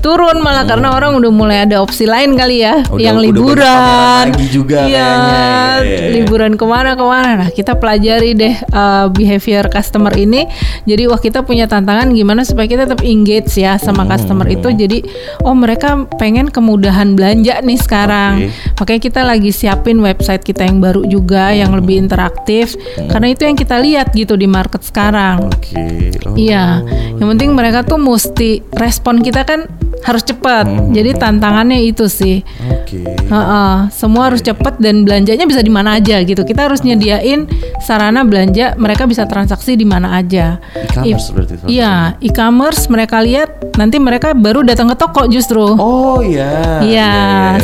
turun 0.00 0.40
malah 0.40 0.64
karena 0.64 0.92
orang 0.92 1.12
udah 1.14 1.28
mulai 1.28 1.58
ada 1.60 1.80
opsi 1.80 2.04
lain 2.04 2.32
kali 2.34 2.60
ya, 2.60 2.80
Hmm. 2.80 2.92
Udah- 2.92 3.00
yang 3.02 3.16
udah 3.16 3.24
liburan. 3.26 3.64
pameran 3.64 4.24
lagi 4.26 4.46
juga 4.48 4.78
Iya, 4.82 5.08
kayaknya. 5.08 5.40
Iya. 5.80 6.08
liburan 6.14 6.52
ke 6.54 6.64
mana 6.64 6.90
ke 6.92 7.04
mana. 7.04 7.30
Nah 7.38 7.48
kita 7.50 7.72
pelajari 7.74 8.30
deh 8.32 8.54
uh, 8.66 9.06
behavior 9.08 9.64
customer 9.66 10.12
ini. 10.14 10.44
Jadi 10.84 11.02
wah 11.04 11.16
kita 11.16 11.40
punya 11.40 11.64
tantangan 11.64 12.08
gimana 12.10 12.44
supaya 12.44 12.64
kita 12.64 12.84
tetap 12.84 13.03
engage 13.04 13.60
ya 13.60 13.76
sama 13.76 14.02
Hmm. 14.02 14.10
customer 14.10 14.46
itu. 14.48 14.68
Jadi 14.68 14.98
oh 15.40 15.52
mereka 15.52 16.08
pengen 16.16 16.48
kemudahan 16.48 17.12
belanja 17.12 17.60
nih 17.60 17.78
sekarang. 17.78 18.32
Oke. 18.48 18.80
Makanya 18.80 19.00
kita 19.00 19.20
lagi 19.22 19.50
siapin 19.52 20.00
website 20.00 20.40
kita 20.40 20.64
yang 20.64 20.80
baru 20.80 21.04
juga 21.04 21.52
yang 21.52 21.70
Hmm. 21.70 21.84
lebih 21.84 22.00
interaktif. 22.00 22.74
Karena 23.06 23.30
itu 23.30 23.44
yang 23.44 23.54
kita 23.54 23.76
lihat 23.78 24.10
gitu 24.12 24.34
di 24.34 24.48
market 24.48 24.80
sekarang. 24.82 25.52
Oke. 25.52 25.76
Oh. 26.24 26.34
Iya, 26.34 26.80
yang 27.20 27.28
penting 27.30 27.52
mereka 27.52 27.84
tuh 27.84 28.00
mesti 28.00 28.64
respon 28.74 29.20
kita 29.20 29.44
kan 29.44 29.68
harus 30.04 30.22
cepat. 30.22 30.68
Hmm. 30.68 30.92
Jadi 30.92 31.16
tantangannya 31.16 31.80
itu 31.80 32.06
sih. 32.06 32.44
Oke. 32.68 33.00
Heeh, 33.04 33.74
semua 33.88 34.28
harus 34.28 34.44
cepat 34.44 34.76
dan 34.76 35.08
belanjanya 35.08 35.48
bisa 35.48 35.64
di 35.64 35.72
mana 35.72 35.96
aja 35.96 36.20
gitu. 36.20 36.44
Kita 36.44 36.68
harus 36.68 36.84
nyediain 36.84 37.48
sarana 37.80 38.20
belanja 38.22 38.76
mereka 38.76 39.08
bisa 39.08 39.24
transaksi 39.24 39.74
di 39.74 39.88
mana 39.88 40.20
aja. 40.20 40.60
E-commerce 40.76 41.28
berarti 41.32 41.54
Iya, 41.64 42.20
e-commerce 42.20 42.86
mereka 42.92 43.24
lihat 43.24 43.74
nanti 43.80 43.96
mereka 43.96 44.36
baru 44.36 44.60
datang 44.60 44.92
ke 44.92 44.96
toko 45.00 45.24
justru. 45.26 45.64
Oh 45.64 46.20
iya. 46.20 46.84
Iya, 46.84 47.12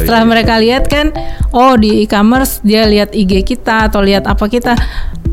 setelah 0.00 0.24
mereka 0.24 0.56
lihat 0.56 0.88
kan, 0.88 1.12
oh 1.52 1.76
di 1.76 2.08
e-commerce 2.08 2.64
dia 2.64 2.88
lihat 2.88 3.12
IG 3.12 3.44
kita 3.44 3.92
atau 3.92 4.00
lihat 4.00 4.24
apa 4.24 4.48
kita. 4.48 4.72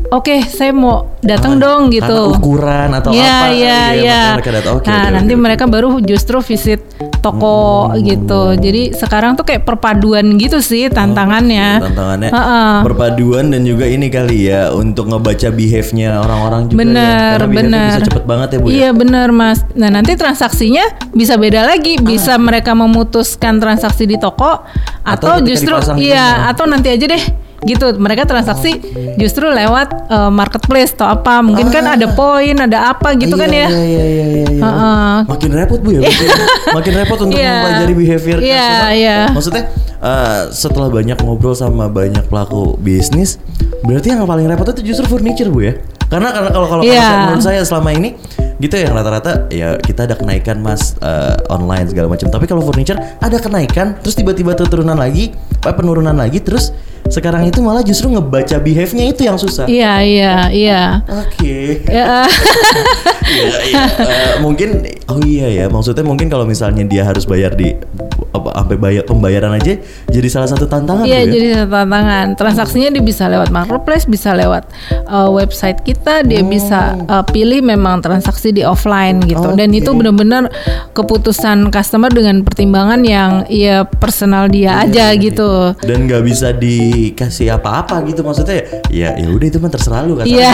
Oke, 0.08 0.40
saya 0.48 0.72
mau 0.72 1.20
datang 1.20 1.60
dong 1.60 1.92
gitu. 1.92 2.32
Ukuran 2.32 2.96
atau 2.96 3.12
Iya, 3.12 3.36
apa? 3.44 3.52
iya, 3.52 3.80
iya. 3.92 4.22
Oke, 4.40 4.48
nah, 4.48 4.72
oke, 4.72 4.88
nanti 5.20 5.34
oke. 5.36 5.42
mereka 5.44 5.64
baru 5.68 6.00
justru 6.00 6.40
visit 6.40 6.80
toko 7.22 7.92
gitu. 8.02 8.58
Jadi 8.58 8.92
sekarang 8.96 9.38
tuh 9.38 9.46
kayak 9.46 9.62
perpaduan 9.62 10.34
gitu 10.36 10.58
sih 10.58 10.90
tantangannya. 10.90 11.78
tantangannya 11.78 12.30
Heeh. 12.34 12.74
perpaduan 12.82 13.54
dan 13.54 13.62
juga 13.62 13.86
ini 13.86 14.10
kali 14.10 14.50
ya 14.50 14.74
untuk 14.74 15.08
ngebaca 15.08 15.48
behave-nya 15.54 16.18
orang-orang 16.18 16.60
juga 16.66 16.74
ya. 16.74 16.80
Bener, 16.82 17.36
behave-nya 17.38 17.62
bener. 17.62 17.88
bisa 17.88 18.00
cepet 18.10 18.24
banget 18.26 18.48
ya 18.48 18.58
Bu 18.58 18.66
ya. 18.66 18.72
Iya 18.74 18.90
bener 18.92 19.28
mas. 19.30 19.58
Nah 19.78 19.88
nanti 19.94 20.12
transaksinya 20.18 20.84
bisa 21.14 21.38
beda 21.38 21.62
lagi. 21.62 21.96
Bisa 22.00 22.34
mereka 22.40 22.74
memutuskan 22.74 23.62
transaksi 23.62 24.04
di 24.08 24.16
toko 24.18 24.64
Atau 25.06 25.28
atau, 25.28 25.44
justru 25.44 25.74
iya 26.00 26.48
atau 26.48 26.64
nanti 26.64 26.88
aja 26.92 27.04
deh 27.04 27.47
gitu. 27.62 27.90
Mereka 27.94 28.24
transaksi 28.24 28.78
justru 29.16 29.46
lewat 29.46 29.88
eh, 30.06 30.30
marketplace 30.30 30.94
atau 30.94 31.08
apa. 31.08 31.40
Mungkin 31.40 31.68
kan 31.68 31.94
ada 31.94 32.06
poin, 32.12 32.54
ada 32.54 32.90
apa 32.90 33.14
gitu 33.14 33.34
Iya, 33.34 33.42
kan 33.42 33.50
ya. 33.50 33.66
Iya 33.66 33.82
iya 33.82 34.04
iya 34.04 34.24
iya. 34.26 34.44
iya. 34.48 34.62
Heeh. 34.62 35.16
Makin 35.26 35.50
repot 35.52 35.80
Bu 35.80 35.90
ya. 35.90 36.00
berarti. 36.02 36.26
Makin 36.78 36.92
repot 36.94 37.18
untuk 37.20 37.38
Iya. 37.38 37.52
mempelajari 37.54 37.94
behavior 37.94 38.38
Iya, 38.38 38.54
customer. 38.62 38.90
iya. 38.94 39.18
Maksudnya 39.30 39.64
eh, 39.98 40.40
setelah 40.50 40.88
banyak 40.88 41.18
ngobrol 41.18 41.54
sama 41.54 41.86
banyak 41.86 42.24
pelaku 42.26 42.78
bisnis, 42.78 43.36
berarti 43.82 44.12
yang 44.12 44.22
paling 44.22 44.46
repot 44.46 44.70
itu 44.70 44.82
justru 44.86 45.06
furniture 45.08 45.50
Bu 45.50 45.60
ya. 45.62 45.74
Karena 46.08 46.32
karena 46.32 46.50
kalau 46.50 46.66
kalau 46.66 46.82
Iya. 46.82 47.00
kalau 47.00 47.20
menurut 47.28 47.44
saya 47.44 47.60
selama 47.62 47.92
ini 47.92 48.16
gitu 48.58 48.74
ya 48.74 48.90
rata-rata 48.90 49.46
ya 49.54 49.78
kita 49.78 50.10
ada 50.10 50.18
kenaikan 50.18 50.58
mas 50.58 50.98
eh, 50.98 51.36
online 51.48 51.86
segala 51.86 52.08
macam. 52.08 52.26
Tapi 52.26 52.44
kalau 52.44 52.64
furniture 52.64 52.98
ada 53.20 53.36
kenaikan, 53.38 53.94
terus 54.00 54.16
tiba-tiba 54.16 54.56
turunan 54.56 54.96
lagi, 54.96 55.30
apa 55.60 55.76
penurunan 55.76 56.16
lagi, 56.16 56.40
terus 56.40 56.72
sekarang 57.08 57.48
itu 57.48 57.64
malah 57.64 57.80
justru 57.80 58.12
ngebaca 58.12 58.60
behave-nya 58.60 59.08
itu 59.08 59.24
yang 59.24 59.40
susah. 59.40 59.64
Iya 59.64 59.92
iya 60.04 60.34
iya. 60.52 60.82
Oke. 61.08 61.80
Ya, 61.88 62.24
Iya, 63.28 63.56
iya. 63.64 63.84
Eh, 64.00 64.34
mungkin 64.40 64.88
oh 65.08 65.20
iya 65.20 65.48
ya 65.52 65.64
maksudnya 65.68 66.00
mungkin 66.00 66.32
kalau 66.32 66.48
misalnya 66.48 66.84
dia 66.84 67.04
harus 67.04 67.28
bayar 67.28 67.52
di 67.52 67.76
apa 68.38 68.50
sampai 68.54 68.76
bayar 68.76 69.02
pembayaran 69.04 69.52
aja 69.54 69.78
jadi 70.08 70.28
salah 70.28 70.48
satu 70.48 70.64
tantangan 70.64 71.04
Iya 71.04 71.20
ya. 71.22 71.30
jadi 71.30 71.48
tantangan. 71.66 72.26
Transaksinya 72.34 72.88
dia 72.90 73.02
bisa 73.02 73.24
lewat 73.26 73.48
marketplace, 73.48 74.04
bisa 74.04 74.32
lewat 74.32 74.68
uh, 75.06 75.28
website 75.28 75.80
kita, 75.82 76.22
dia 76.22 76.42
bisa 76.42 76.96
uh, 77.06 77.22
pilih 77.22 77.60
memang 77.60 78.00
transaksi 78.00 78.50
di 78.50 78.62
offline 78.62 79.20
gitu. 79.24 79.54
Dan 79.54 79.70
Oke. 79.70 79.80
itu 79.80 79.90
benar-benar 79.92 80.48
keputusan 80.92 81.70
customer 81.70 82.10
dengan 82.10 82.42
pertimbangan 82.42 83.00
yang 83.02 83.30
ya 83.46 83.84
personal 83.86 84.48
dia 84.48 84.82
aja 84.82 85.12
gitu. 85.14 85.72
dan 85.84 86.04
nggak 86.04 86.22
bisa 86.24 86.50
dikasih 86.52 87.54
apa-apa 87.54 88.02
gitu 88.06 88.20
maksudnya 88.22 88.64
ya 88.88 89.14
ya 89.14 89.26
udah 89.28 89.46
itu 89.46 89.58
mah 89.58 89.70
terserah 89.70 90.02
lu 90.04 90.18
kan 90.18 90.24
Iya. 90.28 90.52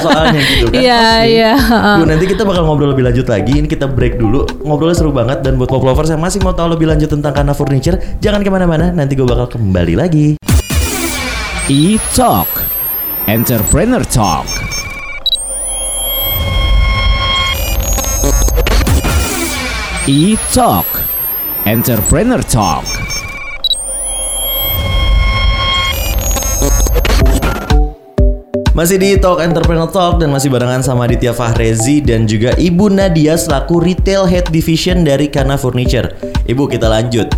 soalnya 0.00 0.40
gitu 0.40 0.66
kan 0.70 0.80
Iya 0.80 1.00
Oke. 1.00 1.28
iya. 1.28 1.52
Bu, 2.00 2.04
nanti 2.06 2.24
kita 2.26 2.42
bakal 2.42 2.62
ngobrol 2.64 2.92
lebih 2.92 3.04
lanjut 3.04 3.26
lagi. 3.26 3.52
Ini 3.58 3.68
kita 3.68 3.86
break 3.86 4.16
dulu. 4.16 4.46
Ngobrolnya 4.62 4.96
seru 4.96 5.10
banget 5.10 5.42
dan 5.42 5.56
buat 5.56 5.68
pop 5.68 5.82
lovers 5.82 6.08
yang 6.08 6.20
masih 6.20 6.40
mau 6.40 6.54
tahu 6.54 6.72
lebih 6.72 6.88
lanjut 6.88 7.10
tentang 7.20 7.36
Kana 7.36 7.52
Furniture, 7.52 8.00
jangan 8.24 8.40
ke 8.40 8.48
mana-mana. 8.48 8.88
Nanti 8.90 9.12
gue 9.12 9.28
bakal 9.28 9.60
kembali 9.60 9.94
lagi. 9.94 10.40
E-Talk 11.70 12.50
Entrepreneur 13.30 14.02
Talk 14.02 14.48
E-Talk 20.10 20.88
Entrepreneur 21.62 22.42
Talk 22.42 22.82
Masih 28.74 28.96
di 28.96 29.14
Talk 29.20 29.38
Entrepreneur 29.38 29.86
Talk 29.86 30.18
dan 30.18 30.34
masih 30.34 30.50
barengan 30.50 30.80
sama 30.80 31.04
Aditya 31.04 31.30
Fahrezi 31.30 32.02
dan 32.02 32.26
juga 32.26 32.56
Ibu 32.56 32.90
Nadia 32.90 33.38
selaku 33.38 33.78
Retail 33.78 34.26
Head 34.26 34.48
Division 34.48 35.06
dari 35.06 35.30
Kana 35.30 35.54
Furniture. 35.54 36.29
Ibu 36.50 36.66
kita 36.66 36.90
lanjut. 36.90 37.30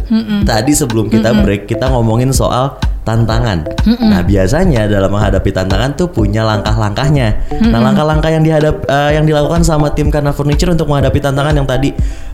Tadi 0.48 0.72
sebelum 0.72 1.12
kita 1.12 1.36
break 1.44 1.68
kita 1.68 1.92
ngomongin 1.92 2.32
soal 2.32 2.80
tantangan. 3.02 3.66
Nah 3.98 4.22
biasanya 4.22 4.86
dalam 4.86 5.10
menghadapi 5.10 5.50
tantangan 5.50 5.98
tuh 5.98 6.08
punya 6.08 6.46
langkah-langkahnya. 6.46 7.50
Nah 7.68 7.82
langkah-langkah 7.82 8.30
yang 8.30 8.46
dihadap 8.46 8.86
eh, 8.86 9.18
yang 9.18 9.26
dilakukan 9.26 9.66
sama 9.66 9.90
tim 9.90 10.08
Kana 10.08 10.30
Furniture 10.30 10.70
untuk 10.70 10.86
menghadapi 10.86 11.18
tantangan 11.18 11.54
yang 11.54 11.66
tadi 11.66 11.90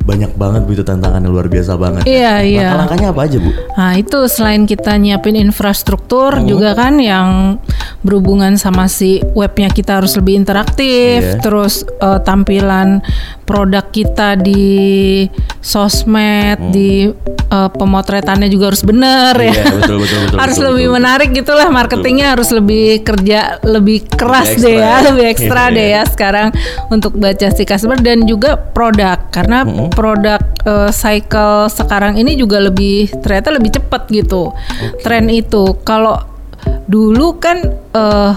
banyak 0.09 0.33
banget 0.35 0.65
bu 0.65 0.73
itu 0.73 0.81
tantangannya 0.81 1.29
luar 1.29 1.53
biasa 1.53 1.77
banget. 1.77 2.09
Iya, 2.09 2.41
iya. 2.41 2.73
Langkah-langkahnya 2.73 3.09
apa 3.13 3.21
aja 3.29 3.37
bu? 3.37 3.51
Nah 3.77 3.93
itu 3.95 4.19
selain 4.25 4.65
kita 4.65 4.97
nyiapin 4.97 5.37
infrastruktur 5.37 6.41
juga 6.49 6.73
kan 6.73 6.97
yang 6.97 7.61
berhubungan 8.01 8.57
sama 8.57 8.89
si 8.89 9.21
webnya 9.37 9.69
kita 9.69 10.01
harus 10.01 10.17
lebih 10.17 10.41
interaktif, 10.41 11.21
Iya. 11.21 11.45
terus 11.45 11.85
eh, 11.85 12.21
tampilan 12.25 13.05
produk 13.45 13.85
kita 13.85 14.37
di 14.39 15.27
sosmed, 15.59 16.73
di 16.73 17.09
eh, 17.49 17.71
pemotretannya 17.73 18.49
juga 18.49 18.73
harus 18.73 18.81
bener 18.83 19.35
ya. 19.37 19.53
Iya, 19.53 19.65
betul, 19.77 19.97
betul, 20.01 20.19
betul, 20.25 20.39
harus 20.43 20.57
betul, 20.57 20.67
lebih 20.73 20.87
betul, 20.87 20.97
menarik 20.97 21.29
gitulah 21.35 21.69
marketingnya 21.69 22.27
harus 22.33 22.49
lebih 22.49 23.03
kerja 23.03 23.41
lebih 23.63 24.09
keras 24.09 24.57
Lebih 24.57 24.63
deh 24.63 24.75
ya, 24.75 24.89
ekstra. 24.89 25.07
lebih 25.11 25.25
ekstra 25.29 25.63
Iya, 25.69 25.75
deh 25.77 25.87
iya. 25.87 26.01
ya 26.01 26.03
sekarang 26.09 26.49
untuk 26.89 27.13
baca 27.15 27.47
si 27.51 27.63
customer 27.65 27.99
dan 27.99 28.25
juga 28.25 28.57
produk 28.57 29.19
karena 29.29 29.65
produk 29.99 30.39
eh, 30.63 30.91
cycle 30.95 31.67
sekarang 31.67 32.15
ini 32.15 32.39
juga 32.39 32.63
lebih 32.63 33.11
ternyata 33.19 33.51
lebih 33.51 33.75
cepat 33.75 34.07
gitu 34.09 34.55
tren 35.03 35.27
itu. 35.27 35.75
Kalau 35.83 36.23
dulu 36.87 37.37
kan 37.37 37.59
eh 37.93 38.33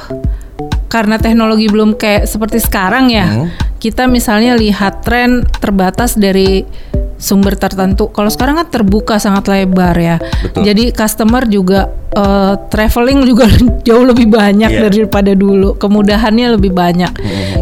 karena 0.90 1.16
teknologi 1.16 1.70
belum 1.70 1.96
kayak 1.96 2.26
seperti 2.26 2.60
sekarang 2.60 3.08
ya 3.08 3.24
Hmm. 3.24 3.48
kita 3.80 4.06
misalnya 4.06 4.54
lihat 4.54 5.02
tren 5.02 5.42
terbatas 5.58 6.14
dari 6.14 6.68
sumber 7.16 7.54
tertentu. 7.54 8.10
Kalau 8.10 8.28
sekarang 8.28 8.58
kan 8.58 8.68
terbuka 8.68 9.16
sangat 9.18 9.46
lebar 9.48 9.94
ya. 9.96 10.18
Betul. 10.18 10.66
jadi 10.66 10.84
customer 10.92 11.46
juga 11.46 11.88
eh, 12.12 12.54
traveling 12.68 13.24
juga 13.24 13.46
jauh 13.88 14.04
lebih 14.04 14.28
banyak 14.28 14.70
Iya. 14.70 14.82
daripada 14.90 15.32
dulu. 15.32 15.78
Kemudahannya 15.78 16.60
lebih 16.60 16.74
banyak. 16.74 17.14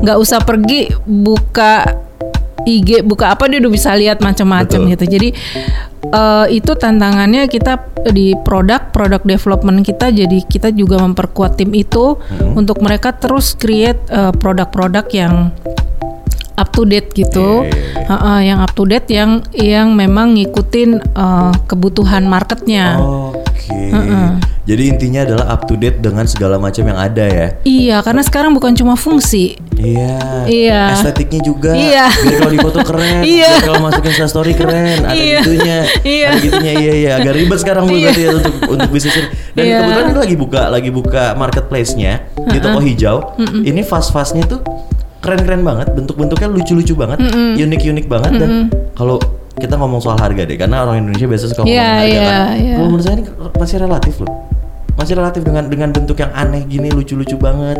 Nggak 0.01 0.17
usah 0.17 0.39
pergi 0.41 0.89
buka 1.05 1.85
IG 2.69 3.01
buka 3.01 3.33
apa 3.33 3.49
dia 3.49 3.57
udah 3.57 3.73
bisa 3.73 3.97
lihat 3.97 4.21
macam-macam 4.21 4.79
gitu. 4.93 5.05
Jadi 5.09 5.29
eh, 6.05 6.45
itu 6.53 6.71
tantangannya 6.77 7.49
kita 7.49 7.89
di 8.13 8.37
produk 8.45 8.93
produk 8.93 9.21
development 9.25 9.81
kita 9.81 10.13
jadi 10.13 10.37
kita 10.45 10.69
juga 10.71 11.01
memperkuat 11.01 11.57
tim 11.57 11.73
itu 11.73 12.15
untuk 12.53 12.79
mereka 12.85 13.15
terus 13.17 13.57
create 13.57 13.99
eh, 14.13 14.31
produk-produk 14.35 15.05
yang 15.11 15.33
up 16.59 16.75
to 16.75 16.83
date 16.83 17.15
gitu. 17.15 17.63
Iya, 17.63 17.71
iya. 17.71 18.03
Heeh, 18.11 18.39
yang 18.51 18.59
up 18.59 18.75
to 18.75 18.83
date 18.83 19.07
yang 19.07 19.41
yang 19.55 19.95
memang 19.95 20.35
ngikutin 20.35 20.89
eh, 20.99 21.53
kebutuhan 21.65 22.27
marketnya. 22.27 22.99
Oke. 22.99 23.73
Jadi 24.69 24.83
intinya 24.85 25.25
adalah 25.25 25.45
up 25.49 25.65
to 25.65 25.73
date 25.73 25.97
dengan 25.97 26.29
segala 26.29 26.55
macam 26.55 26.85
yang 26.85 26.93
ada 26.95 27.25
ya. 27.25 27.47
iya 27.65 27.97
karena 27.99 28.21
sekarang 28.21 28.53
bukan 28.53 28.77
cuma 28.77 28.93
fungsi 28.93 29.57
Iya. 29.73 30.43
Iya. 30.45 30.81
Estetiknya 30.91 31.39
juga. 31.39 31.71
Iya. 31.71 32.11
Biar 32.11 32.35
kalau 32.37 32.51
difoto 32.51 32.79
keren. 32.83 33.23
Iya. 33.23 33.47
Biar 33.49 33.63
kalau 33.63 33.79
masukin 33.79 34.11
Insta 34.11 34.27
story 34.27 34.51
keren. 34.51 34.99
Ada 35.01 35.15
Iya. 35.15 35.39
gitunya. 35.39 35.77
Iya. 36.03 36.27
Ada 36.27 36.39
gitunya. 36.43 36.73
Iya 36.75 36.93
iya. 36.93 37.11
Agak 37.15 37.33
ribet 37.33 37.57
sekarang 37.57 37.83
bu 37.87 37.95
berarti 37.95 38.21
ya 38.21 38.29
untuk 38.35 38.53
untuk 38.67 38.89
bisnis 38.91 39.15
ini. 39.15 39.27
Dan 39.55 39.63
Iya. 39.63 39.77
kebetulan 39.79 40.03
ini 40.05 40.19
lagi 40.19 40.35
buka 40.35 40.61
lagi 40.67 40.89
buka 40.91 41.23
marketplace-nya 41.33 42.13
di 42.45 42.57
toko 42.59 42.79
hijau. 42.83 43.17
Ini 43.39 43.81
fast-fastnya 43.81 44.43
tuh 44.45 44.59
keren-keren 45.23 45.63
banget. 45.63 45.95
Bentuk-bentuknya 45.95 46.51
lucu-lucu 46.51 46.93
banget. 46.93 47.23
Unik-unik 47.55 48.05
banget 48.05 48.31
dan 48.35 48.51
kalau 48.93 49.15
kita 49.55 49.75
ngomong 49.75 49.99
soal 49.99 50.15
harga 50.15 50.43
deh 50.43 50.55
karena 50.55 50.83
orang 50.83 51.03
Indonesia 51.03 51.23
biasa 51.25 51.43
suka 51.47 51.63
ngomong 51.63 51.71
Iya, 51.71 51.87
harga 51.87 52.03
iya, 52.05 52.19
kan. 52.21 52.47
iya. 52.53 52.75
Kalau 52.75 52.87
menurut 52.91 53.03
saya 53.03 53.15
ini 53.15 53.23
masih 53.55 53.77
relatif 53.79 54.15
loh. 54.19 54.31
Masih 54.99 55.15
relatif 55.15 55.41
dengan 55.41 55.63
dengan 55.65 55.89
bentuk 55.89 56.19
yang 56.19 56.31
aneh 56.31 56.67
gini 56.67 56.91
lucu-lucu 56.91 57.39
banget. 57.39 57.79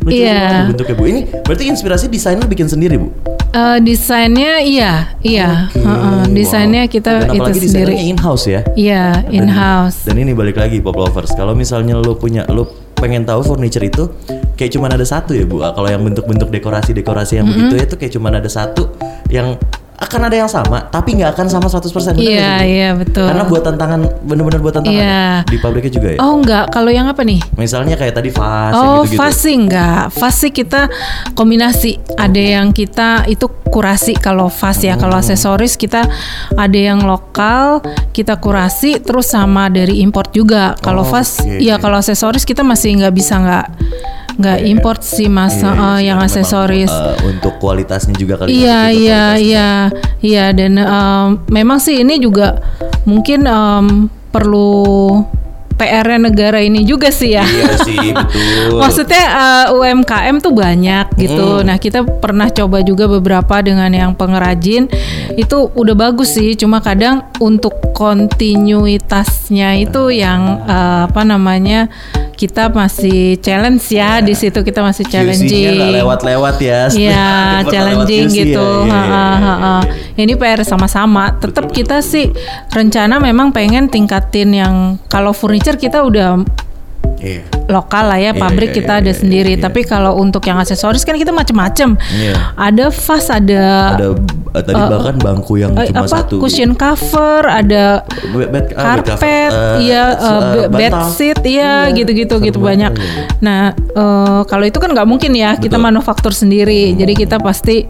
Lucu 0.00 0.16
Iya. 0.16 0.32
banget 0.40 0.68
bentuknya 0.72 0.94
Bu. 0.96 1.04
Ini 1.04 1.20
berarti 1.44 1.64
inspirasi 1.66 2.04
desainer 2.08 2.44
bikin 2.44 2.66
sendiri 2.66 2.96
Bu. 2.96 3.12
Eh, 3.54 3.78
desainnya 3.78 4.58
iya 4.58 5.14
iya 5.22 5.70
Oke, 5.70 5.78
Heeh, 5.78 6.22
desainnya 6.34 6.82
wow. 6.82 6.90
kita 6.90 7.10
Dan 7.22 7.38
itu 7.38 7.70
sendiri 7.70 7.94
in 8.02 8.18
house 8.18 8.50
ya. 8.50 8.66
iya 8.74 9.22
in 9.30 9.46
house 9.46 10.02
Dan 10.02 10.18
ini 10.18 10.34
balik 10.34 10.58
lagi 10.58 10.82
pop 10.82 10.98
lovers. 10.98 11.30
Kalau 11.30 11.54
misalnya 11.54 11.94
lu 11.94 12.18
punya 12.18 12.42
lu 12.50 12.66
pengen 12.98 13.22
tahu 13.22 13.46
furniture 13.46 13.86
itu 13.86 14.10
kayak 14.58 14.74
cuman 14.74 14.98
ada 14.98 15.06
satu 15.06 15.38
ya 15.38 15.46
Bu. 15.46 15.62
Kalau 15.62 15.86
yang 15.86 16.02
bentuk-bentuk 16.02 16.50
dekorasi-dekorasi 16.50 17.38
yang 17.38 17.46
begitu 17.46 17.74
itu 17.78 17.94
kayak 17.94 18.12
cuman 18.12 18.32
ada 18.42 18.50
satu 18.50 18.90
yang 19.30 19.54
akan 19.94 20.20
ada 20.26 20.36
yang 20.36 20.50
sama 20.50 20.82
tapi 20.84 21.14
nggak 21.14 21.32
akan 21.32 21.46
sama 21.46 21.66
100% 21.66 21.86
bener 21.86 22.18
nggak 22.18 22.22
iya 22.24 22.54
iya 22.60 22.88
betul 22.92 23.24
Karena 23.24 23.44
buatan 23.44 23.74
tangan 23.74 24.00
bener-bener 24.20 24.58
buatan 24.58 24.82
tangan 24.82 24.94
Iya. 24.96 25.06
ya? 25.06 25.46
di 25.46 25.56
pabriknya 25.56 25.92
juga 25.92 26.08
ya. 26.10 26.18
oh 26.18 26.32
enggak 26.34 26.64
kalau 26.68 26.90
yang 26.90 27.06
apa 27.06 27.22
nih 27.22 27.38
Misalnya 27.54 27.94
kayak 27.94 28.12
tadi 28.12 28.30
yang 28.30 28.74
Oh, 28.74 29.02
gitu-gitu. 29.02 29.16
fast 29.16 29.38
sih 29.40 29.54
enggak. 29.54 30.10
Fast 30.10 30.38
sih 30.40 30.50
kita 30.50 30.90
kombinasi. 31.32 31.96
Ada 32.14 32.42
yang 32.58 32.70
kita 32.70 33.24
itu 33.26 33.46
kurasi 33.64 34.12
kalau 34.14 34.46
fast 34.48 34.82
ya. 34.82 34.94
Kalau 34.94 35.14
aksesoris 35.14 35.74
kita 35.74 36.04
ada 36.52 36.78
yang 36.78 37.02
lokal, 37.02 37.80
kita 38.10 38.36
kurasi 38.36 38.98
terus 38.98 39.28
sama 39.28 39.66
dari 39.68 40.00
import 40.00 40.30
juga. 40.30 40.74
Kalau 40.78 41.02
Oh, 41.02 41.08
fast 41.08 41.40
oke. 41.40 41.58
ya 41.58 41.78
kalau 41.78 41.98
aksesoris 41.98 42.42
kita 42.42 42.60
masih 42.60 42.98
nggak 42.98 43.14
bisa 43.14 43.34
nggak 43.36 43.66
nggak 44.34 44.58
import 44.66 45.00
sih 45.00 45.30
Mas 45.30 45.54
Iya, 45.54 45.62
eh, 45.62 45.74
iya 45.74 45.82
sih, 45.94 46.06
yang 46.10 46.18
karena 46.18 46.30
aksesoris. 46.30 46.92
memang, 46.92 47.14
eh, 47.14 47.16
untuk 47.30 47.54
kualitasnya 47.62 48.14
juga 48.14 48.34
kali. 48.42 48.48
Iya 48.50 48.80
untuk 48.90 48.98
iya 48.98 49.24
iya 49.38 49.68
iya 50.20 50.44
dan 50.50 50.72
em, 50.78 51.26
memang 51.48 51.78
sih 51.78 52.02
ini 52.02 52.18
juga 52.18 52.58
mungkin 53.06 53.46
em, 53.46 53.86
perlu 54.34 55.22
PR 55.74 56.06
negara 56.22 56.62
ini 56.62 56.86
juga 56.86 57.10
sih 57.10 57.34
ya. 57.34 57.42
Iya 57.42 57.82
sih 57.82 57.98
betul. 58.14 58.78
Maksudnya 58.78 59.24
uh, 59.26 59.74
UMKM 59.74 60.38
tuh 60.38 60.54
banyak 60.54 61.18
gitu. 61.18 61.66
Nah 61.66 61.82
kita 61.82 62.06
pernah 62.06 62.46
coba 62.46 62.78
juga 62.86 63.10
beberapa 63.10 63.58
dengan 63.58 63.90
yang 63.90 64.14
pengrajin 64.14 64.86
itu 65.34 65.58
udah 65.74 65.94
bagus 65.98 66.38
sih. 66.38 66.54
Cuma 66.54 66.78
kadang 66.78 67.26
untuk 67.42 67.74
kontinuitasnya 67.90 69.82
itu 69.82 70.14
yang 70.14 70.62
uh, 70.62 71.10
apa 71.10 71.22
namanya 71.26 71.90
kita 72.44 72.68
masih 72.68 73.40
challenge 73.40 73.88
ya 73.88 74.20
di 74.20 74.36
situ 74.36 74.60
kita 74.60 74.84
masih 74.84 75.08
challenging. 75.08 75.80
lewat-lewat 75.96 76.56
ya. 76.60 76.80
Iya, 76.92 77.28
lewat 77.64 77.72
challenging 77.72 78.28
ya, 78.28 78.36
gitu. 78.44 78.68
iya, 78.84 78.84
iya, 78.84 78.92
Ha, 78.92 79.00
iya, 79.00 79.08
ha, 79.08 79.24
iya, 79.40 79.54
ha. 79.56 79.74
iya. 79.80 80.22
Ini 80.28 80.32
PR 80.36 80.60
sama-sama. 80.68 81.32
Tetap 81.40 81.72
kita 81.72 82.04
sih 82.04 82.28
rencana 82.68 83.16
memang 83.16 83.48
pengen 83.56 83.88
tingkatin 83.88 84.52
yang 84.52 84.74
kalau 85.08 85.32
furniture 85.32 85.80
kita 85.80 86.04
udah 86.04 86.44
Iya. 87.24 87.40
lokal 87.66 88.04
lah 88.04 88.18
ya 88.18 88.30
Iya, 88.30 88.36
pabrik 88.36 88.70
iya, 88.70 88.76
kita 88.76 88.92
iya, 88.94 89.00
ada 89.00 89.08
iya, 89.08 89.16
sendiri 89.16 89.52
iya. 89.54 89.62
tapi 89.62 89.80
kalau 89.82 90.14
untuk 90.16 90.44
yang 90.44 90.56
aksesoris 90.56 91.00
kan 91.00 91.16
kita 91.16 91.32
macem-macem 91.32 91.96
Iya. 92.12 92.52
ada 92.54 92.86
vas 92.86 93.26
ada 93.26 93.64
Ada 93.94 94.06
eh, 94.52 94.62
tadi 94.62 94.82
bahkan 94.84 95.16
bangku 95.16 95.56
yang 95.56 95.72
eh, 95.74 95.88
cuma 95.88 96.04
apa 96.04 96.12
satu. 96.14 96.36
cushion 96.38 96.72
cover 96.74 97.42
ada 97.42 98.04
Bed- 98.28 98.50
bed- 98.50 98.72
ah, 98.74 98.94
bed 98.94 99.08
karpet 99.08 99.52
iya 99.80 100.04
eh, 100.12 100.28
eh, 100.28 100.40
be- 100.52 100.68
bed 100.70 100.92
sheet 101.10 101.40
iya 101.42 101.88
Iya, 101.88 101.96
gitu-gitu 101.96 102.36
gitu 102.38 102.58
banyak 102.60 102.92
iya, 102.92 103.24
nah 103.40 103.60
eh, 103.72 104.40
kalau 104.44 104.62
itu 104.62 104.76
kan 104.76 104.90
nggak 104.90 105.08
mungkin 105.08 105.32
ya 105.32 105.56
kita 105.56 105.74
Betul. 105.74 105.86
manufaktur 105.88 106.30
sendiri 106.30 106.92
jadi 106.92 107.12
kita 107.16 107.40
pasti 107.40 107.88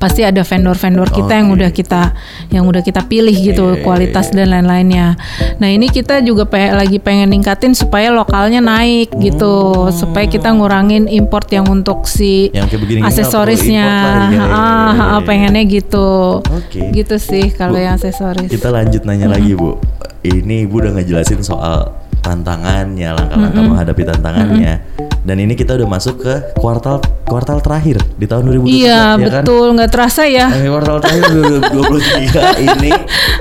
pasti 0.00 0.24
ada 0.24 0.40
vendor-vendor 0.40 1.12
kita 1.12 1.32
yang 1.36 1.52
Oke. 1.52 1.56
udah 1.60 1.70
kita 1.70 2.00
yang 2.48 2.64
udah 2.64 2.80
kita 2.80 3.04
pilih 3.04 3.36
gitu 3.36 3.70
Iya, 3.70 3.76
iya, 3.76 3.84
kualitas 3.84 4.32
dan 4.32 4.48
lain-lainnya. 4.48 5.20
Nah 5.60 5.68
ini 5.68 5.86
kita 5.86 6.24
juga 6.24 6.48
pe- 6.48 6.72
lagi 6.72 6.96
pengen 6.96 7.28
ningkatin 7.28 7.76
supaya 7.76 8.08
lokalnya 8.08 8.58
naik 8.58 9.12
gitu, 9.14 9.52
Hmm. 9.86 9.92
supaya 9.92 10.24
kita 10.24 10.48
ngurangin 10.50 11.04
import 11.04 11.52
yang 11.52 11.68
untuk 11.68 12.08
si 12.08 12.48
Yang 12.50 12.80
aksesorisnya. 13.04 13.88
iya, 14.32 14.32
iya, 14.32 14.40
iya, 14.40 14.44
ha, 14.48 15.04
iya. 15.12 15.18
pengennya 15.20 15.62
gitu. 15.68 16.40
Oke. 16.40 16.80
Gitu 16.90 17.20
sih 17.20 17.52
kalau 17.52 17.76
yang 17.76 17.94
aksesoris. 17.94 18.48
Kita 18.48 18.72
lanjut 18.72 19.04
nanya 19.04 19.28
lagi 19.28 19.52
bu. 19.52 19.76
Ini 20.20 20.64
ibu 20.64 20.80
udah 20.80 20.96
ngejelasin 20.96 21.44
soal 21.44 21.92
tantangannya, 22.20 23.12
langkah-langkah 23.12 23.62
menghadapi 23.62 24.02
tantangannya. 24.06 24.74
Dan 25.20 25.36
ini 25.36 25.52
kita 25.52 25.76
udah 25.76 25.88
masuk 25.88 26.24
ke 26.24 26.34
kuartal 26.56 27.00
kuartal 27.28 27.62
terakhir 27.62 28.00
di 28.18 28.26
tahun 28.26 28.50
2023 28.50 28.66
Iya 28.66 28.88
ya 28.90 28.98
kan? 29.06 29.44
betul, 29.44 29.66
nggak 29.76 29.90
terasa 29.92 30.22
ya. 30.26 30.48
Eh, 30.50 30.66
kuartal 30.66 30.98
terakhir 30.98 31.24
2023 31.70 32.58
ini. 32.66 32.90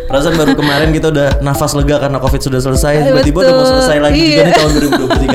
Perasaan 0.06 0.36
baru 0.38 0.54
kemarin 0.60 0.90
kita 0.94 1.08
udah 1.10 1.28
nafas 1.42 1.74
lega 1.74 1.98
karena 1.98 2.20
covid 2.22 2.42
sudah 2.44 2.60
selesai. 2.62 3.10
Tiba-tiba 3.10 3.38
udah 3.48 3.56
mau 3.56 3.66
selesai 3.66 3.98
lagi 3.98 4.20
juga 4.20 4.36
iya. 4.36 4.46
nih 4.46 4.56
tahun 4.60 4.72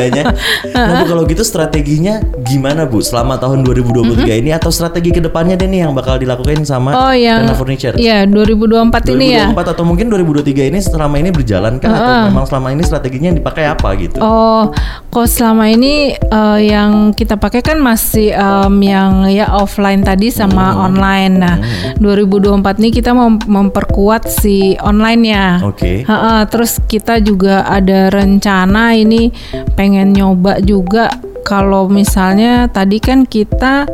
2023 0.04 0.14
nya 0.14 0.24
nah 0.74 1.00
bu 1.00 1.04
kalau 1.08 1.22
gitu 1.26 1.42
strateginya 1.46 2.20
gimana 2.44 2.84
bu? 2.84 3.00
Selama 3.00 3.40
tahun 3.40 3.64
2023 3.64 4.40
ini 4.44 4.50
atau 4.52 4.68
strategi 4.68 5.10
ke 5.10 5.20
depannya 5.24 5.56
deh 5.58 5.66
nih 5.66 5.88
yang 5.88 5.92
bakal 5.96 6.20
dilakukan 6.20 6.62
sama. 6.68 6.92
Oh 6.94 7.14
yang 7.14 7.48
Furniture? 7.56 7.96
Iya 7.96 8.28
2024 8.28 9.14
ini 9.16 9.26
ya. 9.34 9.50
2024 9.54 9.74
atau 9.74 9.84
mungkin 9.86 10.06
2023 10.12 10.70
ini 10.70 10.78
selama 10.82 11.14
ini 11.18 11.30
berjalan 11.32 11.80
kan 11.80 11.90
atau 11.90 12.14
memang 12.30 12.44
selama 12.46 12.68
ini 12.74 12.82
strateginya 12.84 13.34
yang 13.34 13.38
dipakai 13.38 13.64
apa 13.66 13.88
gitu? 13.98 14.18
Oh, 14.20 14.70
kok 15.10 15.26
selama 15.30 15.70
ini 15.70 16.14
eh, 16.34 16.58
yang 16.66 17.14
kita 17.14 17.38
pakai 17.38 17.62
kan 17.62 17.78
masih 17.78 18.34
em, 18.34 18.74
yang 18.82 19.30
ya 19.30 19.54
offline 19.54 20.02
tadi 20.02 20.34
sama 20.34 20.74
Hmm. 20.74 20.80
online. 20.90 21.34
Nah, 21.38 21.56
2024 22.02 22.82
ini 22.82 22.90
kita 22.90 23.14
mau 23.14 23.30
memperkuat 23.30 24.26
si 24.26 24.74
online-nya. 24.82 25.62
Oke. 25.62 26.02
Ha-ha, 26.02 26.42
terus 26.50 26.82
kita 26.90 27.22
juga 27.22 27.62
ada 27.62 28.10
rencana 28.10 28.98
ini 28.98 29.30
pengen 29.78 30.10
nyoba 30.10 30.58
juga 30.58 31.14
kalau 31.46 31.86
misalnya 31.86 32.66
tadi 32.66 32.98
kan 32.98 33.28
kita 33.28 33.86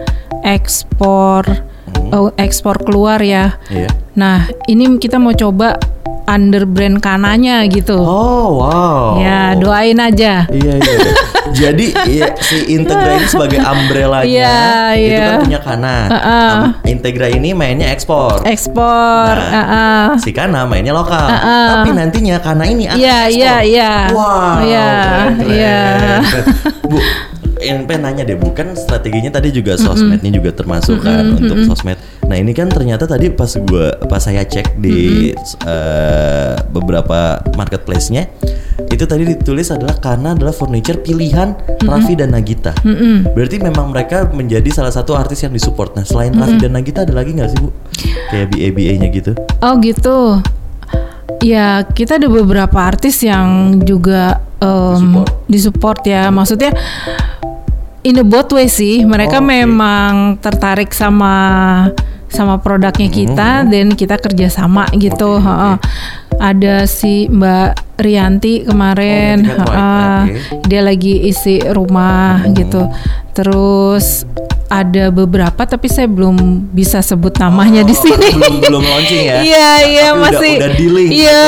ekspor 0.46 1.44
oh, 2.14 2.31
ekspor 2.38 2.81
keluar 2.83 3.20
ya. 3.20 3.59
Iya. 3.68 3.90
Nah, 4.16 4.48
ini 4.66 4.98
kita 4.98 5.18
mau 5.18 5.35
coba 5.35 5.76
under 6.31 6.62
brand 6.62 7.03
kananya 7.03 7.66
gitu. 7.66 7.99
Oh 7.99 8.62
wow. 8.62 9.19
Ya, 9.19 9.59
doain 9.59 9.99
aja. 9.99 10.47
Iya 10.47 10.75
iya. 10.79 10.99
Jadi 11.51 11.87
iya, 12.07 12.31
si 12.38 12.62
Integra 12.71 13.11
ini 13.12 13.27
sebagai 13.27 13.59
umbrella-nya 13.59 14.23
Iya, 14.23 14.62
itu 14.95 15.11
iya. 15.11 15.27
kan 15.27 15.38
punya 15.43 15.59
Kana. 15.61 15.97
Heeh. 16.07 16.51
Am- 16.55 16.75
Integra 16.87 17.27
ini 17.27 17.51
mainnya 17.51 17.90
ekspor. 17.90 18.47
Ekspor. 18.47 19.35
Nah, 19.35 19.51
heeh. 19.51 20.07
Si 20.23 20.31
Kana 20.31 20.62
mainnya 20.64 20.95
lokal. 20.95 21.27
Heeh. 21.27 21.66
Tapi 21.75 21.88
nantinya 21.90 22.38
Kana 22.38 22.64
ini 22.64 22.87
akan 22.87 22.97
Iya, 22.97 23.19
ekspor. 23.27 23.35
iya, 23.35 23.55
iya. 23.66 23.93
Wow. 24.14 24.55
Iya, 24.62 24.87
keren, 24.87 25.35
keren. 25.35 25.51
iya. 25.51 25.81
Bu, 26.87 26.97
NP 27.61 27.90
nanya 28.01 28.25
deh, 28.25 28.37
bukan 28.40 28.73
strateginya 28.75 29.31
tadi 29.37 29.53
juga 29.53 29.77
sosmednya 29.77 30.33
juga 30.33 30.51
termasuk 30.57 31.05
kan 31.05 31.37
untuk 31.37 31.62
sosmed. 31.68 32.01
Nah 32.27 32.37
ini 32.38 32.55
kan 32.57 32.70
ternyata 32.70 33.05
tadi 33.05 33.29
pas 33.31 33.51
gua 33.68 33.94
pas 34.09 34.23
saya 34.23 34.42
cek 34.46 34.81
di 34.81 35.31
eh, 35.66 36.55
beberapa 36.73 37.42
marketplace-nya 37.59 38.31
itu 38.90 39.05
tadi 39.07 39.23
ditulis 39.23 39.70
adalah 39.70 39.94
karena 40.01 40.35
adalah 40.35 40.51
furniture 40.51 40.99
pilihan 40.99 41.55
Raffi 41.85 42.18
dan 42.18 42.35
Nagita. 42.35 42.75
Berarti 43.37 43.62
memang 43.62 43.92
mereka 43.94 44.27
menjadi 44.33 44.66
salah 44.73 44.90
satu 44.90 45.14
artis 45.14 45.44
yang 45.46 45.55
disupport. 45.55 45.94
Nah 46.01 46.05
selain 46.05 46.35
Raffi 46.35 46.59
dan 46.59 46.75
Nagita 46.75 47.07
ada 47.07 47.14
lagi 47.14 47.37
nggak 47.37 47.51
sih 47.55 47.59
bu? 47.61 47.70
Kayak 48.31 48.46
BA-BA-nya 48.57 49.09
gitu? 49.14 49.33
Oh 49.62 49.75
gitu. 49.79 50.18
Ya 51.40 51.87
kita 51.87 52.20
ada 52.20 52.29
beberapa 52.29 52.77
artis 52.77 53.23
yang 53.25 53.81
juga 53.85 54.42
em, 54.61 55.25
disupport 55.49 56.01
ya. 56.05 56.29
Maksudnya 56.29 56.75
in 58.03 58.17
a 58.17 58.25
both 58.25 58.53
way 58.53 58.67
sih. 58.67 59.03
Mereka 59.05 59.39
Oh, 59.39 59.45
oke. 59.45 59.51
memang 59.51 60.13
tertarik 60.39 60.91
sama 60.93 61.35
sama 62.31 62.63
produknya 62.63 63.11
kita 63.11 63.67
dan 63.67 63.91
kita 63.93 64.15
kerjasama 64.17 64.87
gitu. 64.97 65.37
Hmm. 65.37 65.43
Oke, 65.43 65.51
heeh. 65.51 65.77
Ada 66.41 66.89
si 66.89 67.29
Mbak 67.29 68.01
Rianti 68.01 68.65
kemarin, 68.65 69.45
Oh, 69.45 69.67
heeh. 69.67 70.21
oke. 70.25 70.31
Hmm. 70.31 70.63
dia 70.65 70.81
lagi 70.81 71.27
isi 71.27 71.61
rumah 71.61 72.47
gitu. 72.55 72.87
Terus 73.35 74.25
ada 74.70 75.11
beberapa 75.11 75.66
tapi 75.66 75.90
saya 75.90 76.06
belum 76.06 76.38
bisa 76.70 77.02
sebut 77.02 77.35
namanya 77.37 77.83
di 77.83 77.90
Oh, 77.90 77.98
sini. 78.00 78.30
belum 78.33 78.54
belum 78.62 78.83
launching 78.94 79.22
ya? 79.26 79.42
Iya 79.42 79.68
iya 79.83 80.06
Tapi 80.06 80.14
udah- 80.14 80.30
masih 80.30 80.52
udah 80.56 80.70
dealing. 80.72 81.09
Iya 81.11 81.42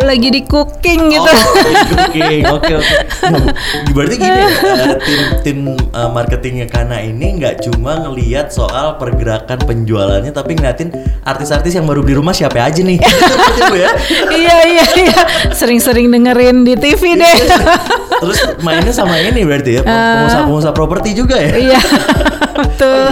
lagi 0.00 0.28
di 0.30 0.40
cooking 0.44 1.00
gitu. 1.10 1.30
Oh, 1.84 2.06
oke, 2.06 2.22
oke, 2.46 2.72
oke. 2.76 2.94
Berarti 3.94 4.14
gini, 4.16 4.38
eh, 4.38 4.94
tim 5.00 5.20
tim 5.42 5.58
eh, 5.74 6.08
marketingnya 6.08 6.66
Kana 6.66 7.00
ini 7.00 7.36
nggak 7.36 7.60
cuma 7.60 7.98
ngelihat 8.00 8.48
soal 8.48 8.96
pergerakan 8.96 9.58
penjualannya, 9.60 10.30
tapi 10.30 10.54
ngeliatin 10.54 10.94
artis-artis 11.22 11.74
yang 11.74 11.84
baru 11.84 12.00
beli 12.00 12.14
rumah 12.14 12.30
siapa 12.30 12.60
aja 12.60 12.80
nih. 12.80 12.98
Bu, 13.00 13.74
ya. 13.74 13.90
iya 14.30 14.56
iya 14.64 14.84
iya 14.96 15.20
sering-sering 15.50 16.06
dengerin 16.08 16.62
di 16.62 16.74
TV 16.74 17.16
deh. 17.16 17.36
Terus 18.20 18.38
mainnya 18.60 18.92
sama 18.92 19.18
ini 19.18 19.42
berarti 19.42 19.70
ya, 19.74 19.82
pengusaha-pengusaha 19.82 20.72
properti 20.72 21.10
juga 21.12 21.34
ya. 21.36 21.52
Iya 21.56 21.80
betul. 22.54 23.10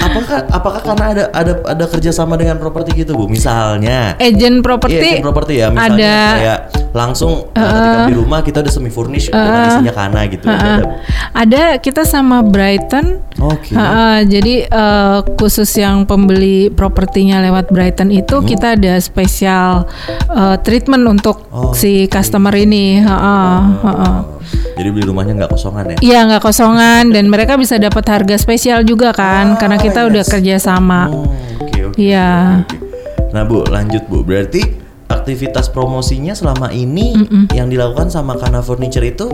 Apakah 0.00 0.38
apakah 0.48 0.80
karena 0.80 1.06
ada 1.10 1.24
ada 1.34 1.52
ada 1.66 1.84
kerjasama 1.86 2.38
dengan 2.38 2.56
properti 2.56 2.94
gitu 2.94 3.14
bu? 3.14 3.26
Misalnya. 3.26 4.14
Agent 4.18 4.58
Iya, 4.60 4.64
properti 4.64 4.96
agent 4.96 5.24
properti 5.24 5.52
ya. 5.58 5.68
Misalnya 5.68 6.14
ada 6.14 6.38
kayak 6.38 6.60
langsung 6.94 7.32
uh, 7.50 7.58
ketika 7.58 7.98
beli 8.06 8.16
rumah 8.22 8.40
kita 8.46 8.58
udah 8.62 8.72
semi 8.72 8.90
furnish 8.90 9.26
dengan 9.28 9.66
isinya 9.66 9.92
kana 9.92 10.20
gitu. 10.30 10.46
Ada, 10.46 10.62
Uh, 10.64 10.78
Bu. 10.78 10.86
ada 11.34 11.62
kita 11.82 12.02
sama 12.06 12.40
Brighton. 12.46 13.18
Oke. 13.34 13.74
Uh, 13.74 14.22
jadi 14.24 14.70
uh, 14.70 15.26
khusus 15.34 15.66
yang 15.74 16.06
pembeli 16.06 16.70
propertinya 16.70 17.42
lewat 17.42 17.68
Brighton 17.68 18.14
itu 18.14 18.38
Hmm. 18.38 18.46
kita 18.46 18.78
ada 18.78 18.94
spesial 18.98 19.90
uh, 20.30 20.56
treatment 20.62 21.02
untuk 21.04 21.42
Oh, 21.50 21.74
si 21.74 22.06
customer 22.06 22.54
ini. 22.54 23.02
Uh, 23.02 23.10
uh, 23.10 23.58
uh, 23.82 23.88
uh. 23.90 24.16
Jadi 24.78 24.88
beli 24.90 25.04
rumahnya 25.04 25.34
nggak 25.34 25.50
kosongan 25.50 25.84
ya? 25.94 25.96
Iya 25.98 26.18
nggak 26.30 26.42
kosongan 26.42 27.10
dan 27.10 27.26
mereka 27.26 27.54
bisa 27.54 27.74
dapat 27.74 28.06
harga 28.06 28.38
spesial 28.38 28.82
juga 28.82 29.10
kan 29.10 29.58
karena 29.58 29.78
kita 29.78 30.06
udah 30.06 30.22
kerja 30.22 30.58
sama. 30.58 31.10
Oh, 31.10 31.26
Oke 31.58 31.80
oke. 31.90 31.96
Iya. 31.98 32.62
oke. 32.62 32.76
Nah 33.34 33.42
bu, 33.42 33.66
lanjut 33.66 34.06
bu. 34.06 34.22
Berarti 34.22 34.62
aktivitas 35.04 35.68
promosinya 35.68 36.34
selama 36.34 36.70
ini 36.70 37.18
yang 37.50 37.66
dilakukan 37.66 38.10
sama 38.10 38.38
Kana 38.38 38.62
Furniture 38.62 39.04
itu 39.04 39.26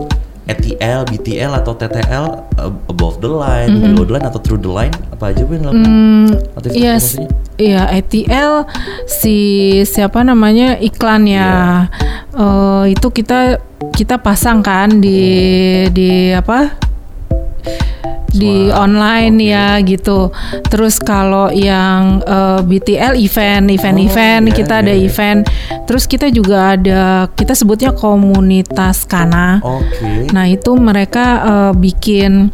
ETL, 0.49 1.05
BTL 1.05 1.51
atau 1.53 1.77
TTL 1.77 2.25
uh, 2.57 2.73
above 2.89 3.21
the 3.21 3.29
line, 3.29 3.71
below 3.77 4.03
the 4.03 4.13
line 4.17 4.25
atau 4.25 4.41
through 4.41 4.57
the 4.57 4.71
line 4.71 4.93
apa 5.13 5.37
aja 5.37 5.45
yang 5.45 5.61
dilakukan? 5.61 5.91
aktivitas 6.57 6.77
Iya, 6.81 6.95
iya 7.61 7.83
ETL 7.93 8.51
si 9.05 9.37
siapa 9.85 10.25
namanya 10.25 10.81
iklan 10.81 11.29
ya. 11.29 11.85
Eh, 12.33 12.83
itu 12.97 13.07
kita 13.13 13.61
kita 13.93 14.17
pasang 14.17 14.65
kan 14.65 14.97
di 14.97 15.21
di 15.93 16.33
apa? 16.33 16.90
Di 18.31 18.71
online 18.71 19.35
ya 19.39 19.79
gitu. 19.83 20.31
Terus 20.67 20.97
kalau 20.97 21.51
yang 21.51 22.23
eh, 22.23 22.59
BTL 22.63 23.19
event, 23.19 23.67
event-event 23.69 24.43
iya, 24.47 24.55
kita 24.55 24.73
iya, 24.79 24.83
ada 24.83 24.93
iya. 24.93 25.05
event. 25.07 25.39
Terus 25.87 26.03
kita 26.07 26.27
juga 26.31 26.75
ada 26.75 27.27
kita 27.35 27.53
sebutnya 27.53 27.91
komunitas 27.91 29.03
Kana. 29.07 29.59
Oke. 29.61 30.31
Nah 30.31 30.47
itu 30.47 30.71
mereka 30.79 31.25
eh, 31.43 31.73
bikin 31.75 32.49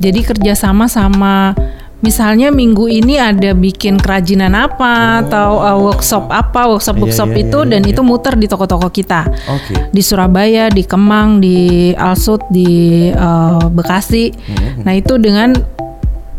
jadi 0.00 0.20
kerjasama 0.24 0.88
sama 0.88 1.52
misalnya 2.00 2.48
minggu 2.48 2.88
ini 2.88 3.20
ada 3.20 3.52
bikin 3.52 4.00
kerajinan 4.00 4.56
apa 4.56 5.24
atau 5.24 5.60
uh, 5.60 5.78
workshop 5.78 6.28
apa 6.32 6.68
workshop 6.68 6.96
workshop 7.00 7.28
Oh. 7.30 7.36
Iya, 7.36 7.36
iya, 7.36 7.46
itu 7.52 7.58
iya, 7.62 7.70
dan 7.76 7.80
iya. 7.84 7.90
itu 7.92 8.00
muter 8.02 8.34
di 8.40 8.46
toko-toko 8.48 8.88
kita 8.88 9.28
Oke. 9.28 9.92
di 9.92 10.02
Surabaya 10.02 10.72
di 10.72 10.82
Kemang 10.82 11.38
di 11.38 11.92
Alsut 11.94 12.42
di 12.48 13.06
uh, 13.12 13.68
Bekasi 13.70 14.32
Hmm. 14.40 14.82
nah 14.82 14.92
itu 14.96 15.20
dengan 15.20 15.52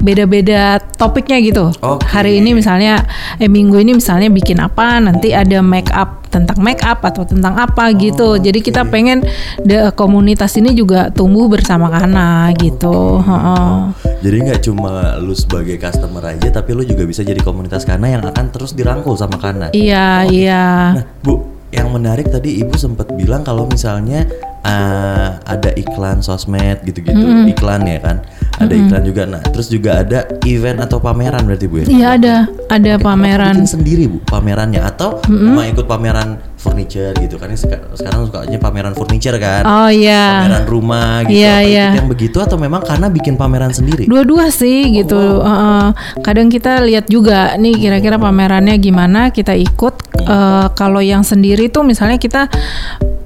beda-beda 0.02 0.82
topiknya 0.98 1.38
gitu 1.40 1.70
Oke. 1.80 2.04
hari 2.04 2.38
ini 2.38 2.52
misalnya 2.52 3.06
eh 3.38 3.46
minggu 3.46 3.78
ini 3.78 3.94
misalnya 3.94 4.28
bikin 4.28 4.58
apa 4.58 4.98
nanti 4.98 5.32
ada 5.32 5.62
make 5.62 5.94
up 5.94 6.26
tentang 6.28 6.58
make 6.58 6.82
up 6.82 7.00
atau 7.02 7.22
tentang 7.22 7.54
apa 7.54 7.92
gitu 7.94 8.24
Oh, 8.24 8.38
jadi 8.38 8.58
kita 8.58 8.88
pengen 8.88 9.20
de- 9.60 9.92
komunitas 9.94 10.56
ini 10.56 10.72
juga 10.72 11.10
tumbuh 11.10 11.46
bersama 11.46 11.88
Kana 11.88 12.48
gitu 12.56 13.20
Heeh. 13.20 13.74
Jadi 14.22 14.38
nggak 14.42 14.62
cuma 14.64 14.92
lu 15.18 15.34
sebagai 15.34 15.76
customer 15.76 16.22
aja, 16.24 16.48
tapi 16.50 16.72
lu 16.72 16.82
juga 16.82 17.04
bisa 17.04 17.22
jadi 17.22 17.40
komunitas 17.40 17.84
Kana 17.84 18.08
yang 18.08 18.24
akan 18.24 18.46
terus 18.48 18.72
dirangkul 18.72 19.14
sama 19.14 19.36
Kana. 19.36 19.70
iya 19.72 20.24
iya 20.24 20.96
Nah, 20.96 21.06
Bu, 21.20 21.44
yang 21.70 21.90
menarik 21.90 22.28
tadi 22.28 22.60
Ibu 22.60 22.76
sempat 22.76 23.12
bilang 23.12 23.42
kalau 23.42 23.66
misalnya 23.66 24.24
uh, 24.62 25.36
ada 25.42 25.72
iklan 25.74 26.20
sosmed 26.20 26.80
gitu-gitu, 26.84 27.18
iklan 27.50 27.84
ya 27.84 28.00
kan. 28.00 28.18
Ada 28.68 28.74
iklan 28.78 29.04
juga. 29.06 29.24
Nah, 29.26 29.42
terus 29.44 29.68
juga 29.68 30.06
ada 30.06 30.20
event 30.46 30.78
atau 30.84 30.98
pameran 31.02 31.42
berarti 31.46 31.66
Bu 31.66 31.76
ya? 31.82 31.86
Iya 31.90 32.08
ada, 32.18 32.36
ada 32.70 32.94
Oke, 32.98 33.04
pameran. 33.04 33.56
Bikin 33.58 33.70
sendiri 33.70 34.04
Bu 34.08 34.18
pamerannya 34.24 34.82
atau 34.82 35.18
emang 35.28 35.68
ikut 35.74 35.86
pameran 35.90 36.38
furniture 36.62 37.14
gitu 37.18 37.36
kan? 37.42 37.50
Sekarang 37.98 38.30
sukanya 38.30 38.58
pameran 38.62 38.94
furniture 38.94 39.38
kan? 39.42 39.66
Oh 39.66 39.90
iya. 39.90 40.46
Pameran 40.46 40.66
rumah 40.70 41.26
gitu. 41.26 41.42
Iya, 41.42 41.56
Apa 41.58 41.68
iya. 41.68 41.88
yang 41.98 42.10
begitu 42.10 42.38
atau 42.38 42.58
memang 42.62 42.82
karena 42.86 43.08
bikin 43.10 43.36
pameran 43.36 43.74
sendiri? 43.74 44.06
Dua-dua 44.06 44.54
sih 44.54 44.94
gitu. 44.94 45.42
Heeh. 45.42 45.94
kadang 46.22 46.48
kita 46.54 46.84
lihat 46.86 47.10
juga 47.10 47.58
nih 47.58 47.76
kira-kira 47.76 48.22
pamerannya 48.22 48.78
gimana 48.78 49.34
kita 49.34 49.58
ikut. 49.58 50.22
Eh, 50.22 50.68
kalau 50.78 51.02
yang 51.02 51.26
sendiri 51.26 51.68
tuh 51.74 51.82
misalnya 51.82 52.22
kita 52.22 52.46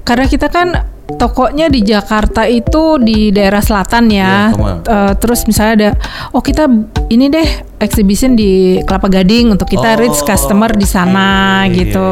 karena 0.06 0.26
kita 0.30 0.48
kan 0.48 0.95
tokonya 1.14 1.70
di 1.70 1.86
Jakarta 1.86 2.42
itu 2.50 2.98
di 2.98 3.30
daerah 3.30 3.62
selatan 3.62 4.10
ya. 4.10 4.50
Iya, 4.50 4.54
Kemang. 4.58 4.78
Eh, 4.82 5.12
terus 5.22 5.46
misalnya 5.46 5.74
ada 5.78 5.90
oh 6.34 6.42
kita 6.42 6.66
ini 7.06 7.30
deh 7.30 7.46
exhibition 7.78 8.34
di 8.34 8.82
Kelapa 8.82 9.06
Gading 9.06 9.54
untuk 9.54 9.70
kita 9.70 9.94
Oh, 9.94 9.98
reach 10.02 10.18
customer 10.26 10.74
di 10.74 10.82
sana 10.82 11.62
oke. 11.62 11.72
gitu. 11.78 12.08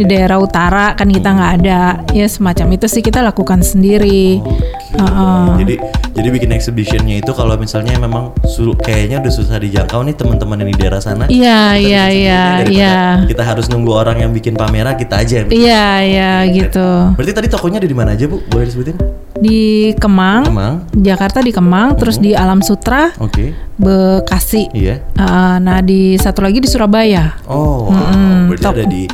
Di 0.00 0.04
daerah 0.08 0.40
utara 0.40 0.96
kan 0.96 1.12
kita 1.12 1.28
nggak 1.28 1.52
ada. 1.60 1.80
Ya 2.16 2.24
semacam 2.24 2.72
itu 2.72 2.88
sih 2.88 3.04
kita 3.04 3.20
lakukan 3.20 3.60
sendiri. 3.60 4.40
Heeh. 4.98 5.46
Jadi 5.62 5.74
jadi 6.18 6.28
bikin 6.34 6.50
exhibitionnya 6.50 7.22
itu 7.22 7.30
kalau 7.30 7.54
misalnya 7.54 7.94
memang 7.94 8.34
kayaknya 8.82 9.22
udah 9.22 9.32
susah 9.32 9.62
dijangkau 9.62 10.02
nih 10.02 10.18
teman-teman 10.18 10.66
yang 10.66 10.70
di 10.74 10.78
daerah 10.82 10.98
sana. 10.98 11.30
Iya, 11.30 11.78
iya, 11.78 12.04
iya, 12.10 12.42
iya. 12.66 12.96
Kita 13.22 13.46
harus 13.46 13.70
nunggu 13.70 13.94
orang 13.94 14.18
yang 14.26 14.34
bikin 14.34 14.58
pameran 14.58 14.98
kita 14.98 15.22
aja 15.22 15.46
bikin. 15.46 15.62
Iya, 15.62 15.86
iya 16.02 16.32
gitu. 16.50 17.14
Berarti 17.14 17.32
tadi 17.32 17.46
tokonya 17.46 17.78
ada 17.78 17.88
di 17.88 17.94
mana 17.94 18.18
aja 18.18 18.26
Bu? 18.26 18.42
Boleh 18.50 18.66
disebutin? 18.66 18.98
Di 19.38 19.94
Kemang, 19.94 20.50
Kemang. 20.50 20.74
Jakarta 20.98 21.38
di 21.38 21.54
Kemang, 21.54 21.94
terus 21.94 22.18
di 22.18 22.34
Alam 22.34 22.58
Sutra, 22.58 23.14
Oke. 23.22 23.54
Bekasi. 23.78 24.66
Iya. 24.74 24.98
Uh, 25.14 25.62
nah 25.62 25.78
di 25.78 26.18
satu 26.18 26.42
lagi 26.42 26.58
di 26.58 26.66
Surabaya. 26.66 27.38
Oh, 27.46 27.94
berarti 28.50 28.66
ada 28.66 28.84
di 28.90 29.06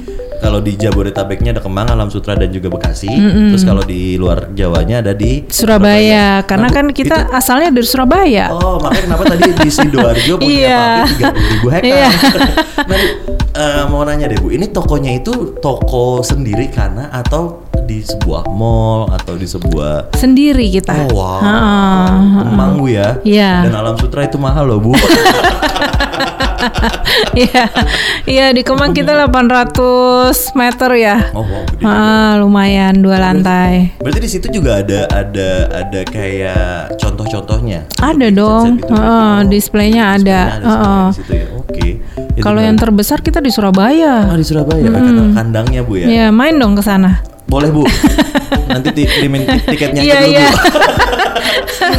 kalau 0.45 0.61
di 0.61 0.77
Jabodetabeknya 0.77 1.57
ada 1.57 1.63
Kemang, 1.65 1.89
Alam 1.89 2.13
Sutra 2.13 2.37
dan 2.37 2.53
juga 2.53 2.69
Bekasi. 2.69 3.09
Terus 3.09 3.65
kalau 3.65 3.81
di 3.81 4.21
luar 4.21 4.53
Jawanya 4.53 5.01
ada 5.01 5.17
di 5.17 5.49
Surabaya, 5.49 6.45
karena 6.45 6.69
Nah, 6.69 6.77
kan 6.77 6.87
kita 6.93 7.33
asalnya 7.33 7.73
dari 7.73 7.89
Surabaya. 7.89 8.53
Oh, 8.53 8.77
makanya 8.77 9.05
kenapa 9.09 9.25
tadi 9.33 9.49
di 9.57 9.71
Sidoarjo 9.73 10.35
punya 10.37 10.53
Iya. 10.53 10.85
pabrik 10.85 11.17
30 11.17 11.53
ribu 11.53 11.69
hektar. 11.73 11.89
Iya. 11.89 12.09
nah, 12.89 12.97
Bu, 13.01 13.07
eh, 13.57 13.85
mau 13.89 14.03
nanya 14.05 14.27
deh 14.29 14.37
Bu, 14.37 14.49
ini 14.53 14.69
tokonya 14.69 15.17
itu 15.17 15.57
toko 15.65 16.21
sendiri 16.21 16.69
karena 16.69 17.09
atau 17.09 17.64
di 17.85 18.01
sebuah 18.01 18.49
mall 18.49 19.13
atau 19.13 19.37
di 19.37 19.45
sebuah 19.45 20.13
Sendiri 20.13 20.69
kita. 20.71 21.07
Oh 21.07 21.21
wow. 21.21 21.41
Kemang 22.43 22.73
Bu 22.77 22.89
ya. 22.89 23.21
Iya. 23.23 23.69
Dan 23.69 23.75
Alam 23.75 23.95
Sutra 23.95 24.25
itu 24.25 24.37
mahal 24.37 24.65
loh 24.67 24.81
Bu. 24.81 24.93
Iya, 27.35 27.67
iya 28.25 28.47
di 28.51 28.63
Kemang 28.63 28.95
kita 28.95 29.13
800 29.13 29.75
meter 30.55 30.91
ya. 30.97 31.17
oh 31.35 31.43
wow, 31.43 31.63
gede. 31.67 31.83
Ah, 31.85 32.33
lumayan 32.39 33.03
dua 33.03 33.19
lantai. 33.21 33.93
Berarti 33.99 34.21
di 34.23 34.31
situ 34.31 34.47
juga 34.51 34.81
ada 34.81 35.05
ada 35.11 35.51
ada 35.75 36.01
kayak 36.07 36.97
contoh-contohnya. 36.97 37.85
Ada 37.99 38.31
dong, 38.31 38.79
gitu. 38.79 38.91
Heeh, 38.91 39.03
Oh, 39.35 39.37
displaynya 39.45 40.15
ada. 40.15 40.41
displaynya 40.49 40.63
ada 40.63 40.71
Heeh. 40.71 41.05
di 41.05 41.15
situ 41.15 41.33
ya. 41.35 41.47
Oke. 41.55 41.89
Itu 42.35 42.41
Kalau 42.41 42.61
yang 42.63 42.77
terbesar 42.79 43.19
kita 43.21 43.39
di 43.39 43.51
Ah, 43.51 43.55
Surabaya. 43.55 44.15
di 44.33 44.45
Surabaya 44.47 44.87
kan 44.89 45.03
kandangnya 45.35 45.81
Bu 45.83 45.95
ya. 45.99 46.07
Iya, 46.07 46.27
main 46.31 46.55
dong 46.57 46.75
ke 46.75 46.83
sana. 46.83 47.19
Boleh 47.45 47.69
Bu. 47.69 47.85
Nanti 48.71 48.89
ti- 48.91 49.05
kirimin 49.07 49.45
ti- 49.45 49.65
tiketnya 49.69 50.01
Iya, 50.01 50.15
aja 50.15 50.21
dulu 50.21 50.33
iya. 50.33 50.49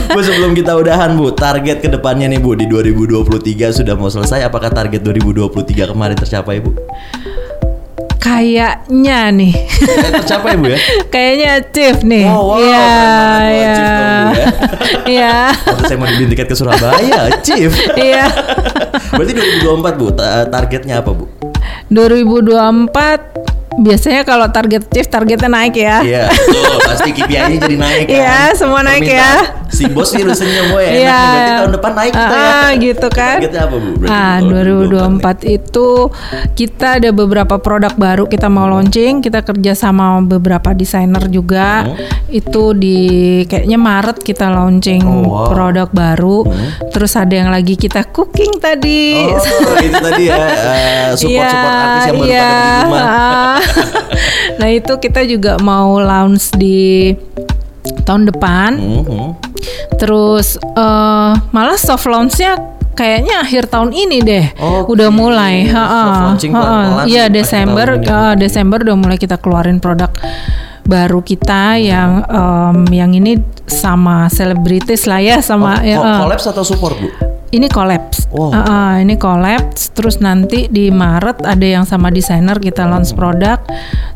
Bu. 0.07 0.19
Sebelum 0.19 0.51
kita 0.51 0.73
udahan 0.73 1.13
Bu, 1.13 1.29
target 1.31 1.79
ke 1.79 1.87
depannya 1.87 2.25
nih 2.25 2.39
Bu 2.39 2.53
di 2.53 2.65
2023 2.65 3.29
sudah 3.73 3.93
mau 3.93 4.07
selesai. 4.07 4.41
Apakah 4.41 4.69
target 4.69 4.99
2023 4.99 5.53
kemarin 5.87 6.15
tercapai 6.15 6.59
Bu? 6.59 6.73
Kayaknya 8.17 9.29
nih. 9.29 9.53
Tercapai 10.17 10.57
Bu 10.57 10.65
ya? 10.67 10.79
Kayaknya 11.13 11.47
achieve 11.61 12.01
nih. 12.01 12.25
Oh, 12.25 12.41
wow, 12.47 12.57
Iya, 12.57 12.81
banget. 12.81 13.53
iya. 13.53 13.69
Ya. 13.69 14.49
Iya. 15.05 15.35
Waktu 15.53 15.83
saya 15.85 15.97
mau 15.99 16.07
dibeli 16.09 16.27
tiket 16.27 16.47
ke 16.49 16.55
Surabaya, 16.57 17.19
Chief. 17.39 17.69
Iya. 17.93 18.25
Berarti 19.13 19.31
2024 19.61 19.93
Bu, 19.95 20.07
ta- 20.11 20.49
targetnya 20.49 20.99
apa 20.99 21.13
Bu? 21.13 21.29
2024 21.87 23.54
biasanya 23.75 24.21
kalau 24.23 24.47
target 24.47 24.87
achieve 24.87 25.09
targetnya 25.09 25.49
naik 25.49 25.75
ya. 25.75 25.97
Iya, 25.99 26.23
betul. 26.29 26.75
Pasti 26.85 27.09
KPI-nya 27.11 27.57
jadi 27.59 27.77
naik 27.77 28.05
kan. 28.07 28.15
Iya, 28.15 28.37
semua 28.55 28.81
naik 28.81 29.03
Permintaan 29.03 29.63
Si 29.65 29.83
bos 29.91 30.07
sih 30.07 30.23
udah 30.23 30.31
senyum 30.31 30.71
gue 30.71 30.81
ya. 30.81 30.91
Iya. 30.93 30.95
nih. 30.95 31.19
Berarti 31.27 31.51
tahun 31.59 31.73
depan 31.75 31.91
naik 31.91 32.11
kita 32.13 32.31
ya. 32.31 32.47
Ah, 32.47 32.69
gitu 32.77 33.07
kan. 33.11 33.35
Targetnya 33.35 33.61
apa 33.67 33.75
Bu? 33.75 33.89
Berarti 33.97 34.13
Ah, 34.15 34.35
kalau 34.39 34.61
2024 35.19 35.39
itu 35.43 35.87
kita 36.55 36.87
ada 36.95 37.09
beberapa 37.11 37.55
produk 37.59 37.93
baru 37.93 38.23
kita 38.25 38.47
mau 38.47 38.71
launching, 38.71 39.19
kita 39.19 39.43
kerja 39.43 39.73
sama 39.75 40.23
beberapa 40.23 40.71
desainer 40.71 41.27
juga. 41.27 41.83
Hmm. 41.83 41.97
Itu 42.31 42.71
di 42.71 42.99
kayaknya 43.45 43.75
Maret 43.75 44.17
kita 44.21 44.47
launching 44.47 45.03
Oh, 45.05 45.27
wow. 45.27 45.51
produk 45.51 45.87
baru. 45.91 46.47
Terus 46.95 47.13
ada 47.19 47.35
yang 47.35 47.51
lagi 47.51 47.75
kita 47.75 48.07
cooking 48.07 48.57
tadi. 48.57 49.27
Oh, 49.27 49.75
itu 49.77 49.97
tadi 49.99 50.23
ya 50.25 50.39
support-support 51.19 51.33
Iya, 51.35 51.83
artis 51.83 52.05
yang 52.05 52.15
baru 52.15 52.29
iya. 52.31 52.47
pada 52.47 52.63
di 52.63 52.79
rumah. 52.85 53.59
Ah. 53.65 54.05
nah 54.59 54.69
itu 54.69 54.93
kita 55.01 55.25
juga 55.25 55.57
mau 55.59 55.97
launch 55.99 56.53
di 56.55 57.11
tahun 58.05 58.29
depan. 58.29 58.71
Mhm. 58.77 59.27
Terus 59.97 60.57
eh 60.57 61.31
malah 61.49 61.77
soft 61.79 62.05
launchnya 62.05 62.57
kayaknya 62.95 63.43
akhir 63.43 63.67
tahun 63.67 63.91
ini 63.91 64.17
deh. 64.23 64.45
Oke. 64.55 64.95
Udah 64.95 65.09
mulai. 65.11 65.67
Iya 67.09 67.27
Desember, 67.27 67.99
ah, 68.07 68.33
Desember 68.39 68.79
udah 68.81 68.95
mulai 68.95 69.17
kita 69.19 69.35
keluarin 69.41 69.83
produk 69.83 70.09
baru 70.85 71.25
kita 71.25 71.81
yang 71.81 72.21
em, 72.29 72.77
yang 72.93 73.11
ini 73.17 73.41
sama 73.65 74.29
selebritis 74.29 75.09
lah 75.09 75.17
ya 75.17 75.41
sama 75.41 75.81
ya, 75.81 75.97
Oh, 75.97 76.05
eh. 76.05 76.17
collabs 76.21 76.45
atau 76.45 76.61
support 76.61 76.93
Bu? 77.01 77.09
Ini 77.53 77.67
collapse. 77.69 78.25
Oh. 78.33 78.51
ini 78.97 79.15
collapse. 79.15 79.93
Terus 79.93 80.19
nanti 80.19 80.67
di 80.67 80.89
Maret 80.89 81.45
ada 81.45 81.67
yang 81.67 81.85
sama 81.85 82.09
desainer 82.09 82.57
kita 82.57 82.89
launch 82.89 83.13
produk. 83.13 83.61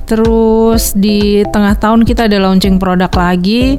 Terus 0.10 0.98
di 0.98 1.46
tengah 1.48 1.78
tahun 1.78 2.04
kita 2.08 2.26
ada 2.26 2.38
launching 2.42 2.82
produk 2.82 3.12
lagi. 3.14 3.78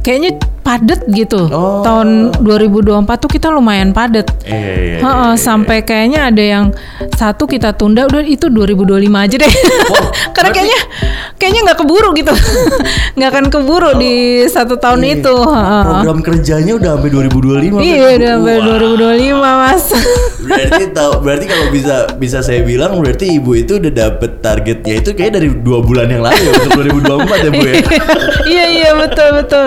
Kayaknya 0.00 0.53
padet 0.64 1.04
gitu. 1.06 1.44
Oh. 1.46 1.84
Tahun 1.84 2.32
2024 2.40 2.88
tuh 3.20 3.28
kita 3.28 3.52
lumayan 3.52 3.92
padet. 3.92 4.24
Iya, 4.42 4.56
iya, 4.56 4.74
iya, 4.74 4.98
Heeh, 4.98 5.30
iya. 5.30 5.38
sampai 5.38 5.84
kayaknya 5.84 6.32
ada 6.32 6.40
yang 6.40 6.64
satu 7.12 7.44
kita 7.44 7.76
tunda 7.76 8.08
udah 8.08 8.24
itu 8.24 8.48
2025 8.48 8.88
aja 9.14 9.36
deh. 9.36 9.52
Wow, 9.52 10.08
Karena 10.34 10.48
berarti- 10.48 10.56
kayaknya 10.56 10.80
kayaknya 11.36 11.60
nggak 11.62 11.78
keburu 11.78 12.08
gitu. 12.16 12.32
nggak 13.16 13.28
akan 13.28 13.46
keburu 13.46 13.90
di 13.94 14.14
satu 14.48 14.74
tahun 14.74 15.00
Iya. 15.04 15.12
itu. 15.20 15.34
Program 15.36 16.18
kerjanya 16.18 16.72
udah 16.74 16.90
sampai 16.96 17.10
2025. 17.12 17.78
Iya 17.78 17.96
berarti. 18.00 18.16
udah 18.16 18.30
sampai 18.32 18.54
Wah. 18.56 18.64
2025 18.64 19.60
mas. 19.60 19.84
Berarti 20.44 20.92
tahu 20.92 21.24
berarti 21.24 21.48
kalau 21.48 21.66
bisa 21.72 21.94
bisa 22.14 22.38
saya 22.38 22.60
bilang 22.60 23.00
berarti 23.00 23.32
ibu 23.32 23.56
itu 23.56 23.80
udah 23.80 23.88
dapet 23.88 24.44
targetnya 24.44 25.00
itu 25.00 25.16
kayak 25.16 25.40
dari 25.40 25.48
dua 25.48 25.80
bulan 25.80 26.04
yang 26.04 26.20
lalu 26.20 26.36
ya 26.36 26.52
untuk 26.60 26.72
2024 27.00 27.32
ya 27.32 27.48
bu 27.48 27.62
ya. 27.64 27.74
iya 28.44 28.64
iya 28.68 28.90
betul 28.92 29.28
betul. 29.34 29.66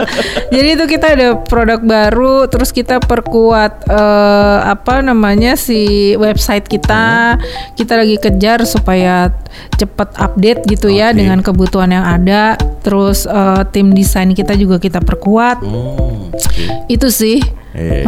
Jadi 0.54 0.68
itu 0.78 0.84
kita 0.88 1.14
ada 1.14 1.28
produk 1.38 1.80
baru, 1.84 2.48
terus 2.48 2.72
kita 2.72 3.04
perkuat 3.04 3.86
eh, 3.92 4.60
apa 4.66 5.04
namanya 5.04 5.60
si 5.60 6.16
website 6.16 6.66
kita. 6.66 7.36
Kita 7.76 8.00
lagi 8.00 8.18
kejar 8.18 8.64
supaya 8.64 9.30
cepat 9.76 10.16
update 10.18 10.66
gitu 10.72 10.88
ya 10.90 11.12
Oke. 11.12 11.20
dengan 11.20 11.40
kebutuhan 11.44 11.92
yang 11.92 12.08
ada. 12.08 12.56
Terus 12.82 13.28
eh, 13.28 13.62
tim 13.76 13.92
desain 13.92 14.32
kita 14.32 14.56
juga 14.56 14.80
kita 14.80 15.04
perkuat. 15.04 15.62
Hmm, 15.62 16.32
oke. 16.32 16.66
Itu 16.88 17.12
sih. 17.12 17.44
Eh. 17.78 18.02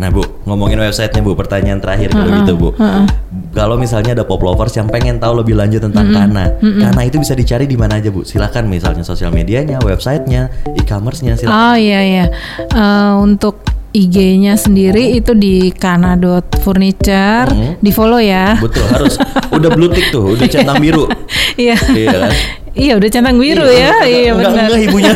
Nah 0.00 0.08
bu, 0.08 0.24
ngomongin 0.48 0.80
websitenya 0.80 1.20
bu, 1.20 1.36
pertanyaan 1.36 1.84
terakhir 1.84 2.16
kalau 2.16 2.32
gitu 2.40 2.52
bu. 2.56 2.68
Kalau 3.54 3.76
misalnya 3.78 4.18
ada 4.18 4.24
pop 4.26 4.42
lovers 4.42 4.74
yang 4.74 4.88
pengen 4.90 5.20
tahu 5.20 5.44
lebih 5.44 5.54
lanjut 5.54 5.84
tentang 5.84 6.10
Kana, 6.10 6.58
Kana 6.58 7.00
itu 7.04 7.20
bisa 7.20 7.36
dicari 7.36 7.68
di 7.68 7.76
mana 7.76 8.00
aja 8.00 8.08
bu? 8.08 8.24
Silakan 8.24 8.66
misalnya 8.66 9.04
sosial 9.06 9.30
medianya, 9.30 9.78
websitenya, 9.84 10.50
e-commerce-nya, 10.80 11.38
silakan. 11.38 11.54
Oh 11.54 11.76
iya 11.76 12.00
iya. 12.02 12.26
Eh, 12.72 13.12
untuk 13.20 13.73
IG-nya 13.94 14.58
sendiri 14.58 15.14
itu 15.14 15.32
di 15.32 15.70
kana.furniture, 15.70 17.46
di 17.78 17.90
follow 17.90 18.18
ya. 18.18 18.58
Betul 18.58 18.82
harus. 18.90 19.14
Udah 19.48 19.70
blue 19.70 19.86
tick 19.86 20.10
tuh, 20.10 20.34
udah 20.34 20.46
centang 20.46 20.82
biru. 20.82 21.06
Iya. 21.54 21.78
Iya 21.86 22.10
kan? 22.18 22.32
Iya 22.74 22.92
udah 22.98 23.06
centang 23.06 23.38
biru 23.38 23.62
Iya, 23.62 23.78
ya. 23.78 23.90
enggak, 23.94 24.06
Iya 24.10 24.18
enggak, 24.34 24.34
benar. 24.50 24.64
enggak 24.66 24.80
ibunya. 24.82 25.12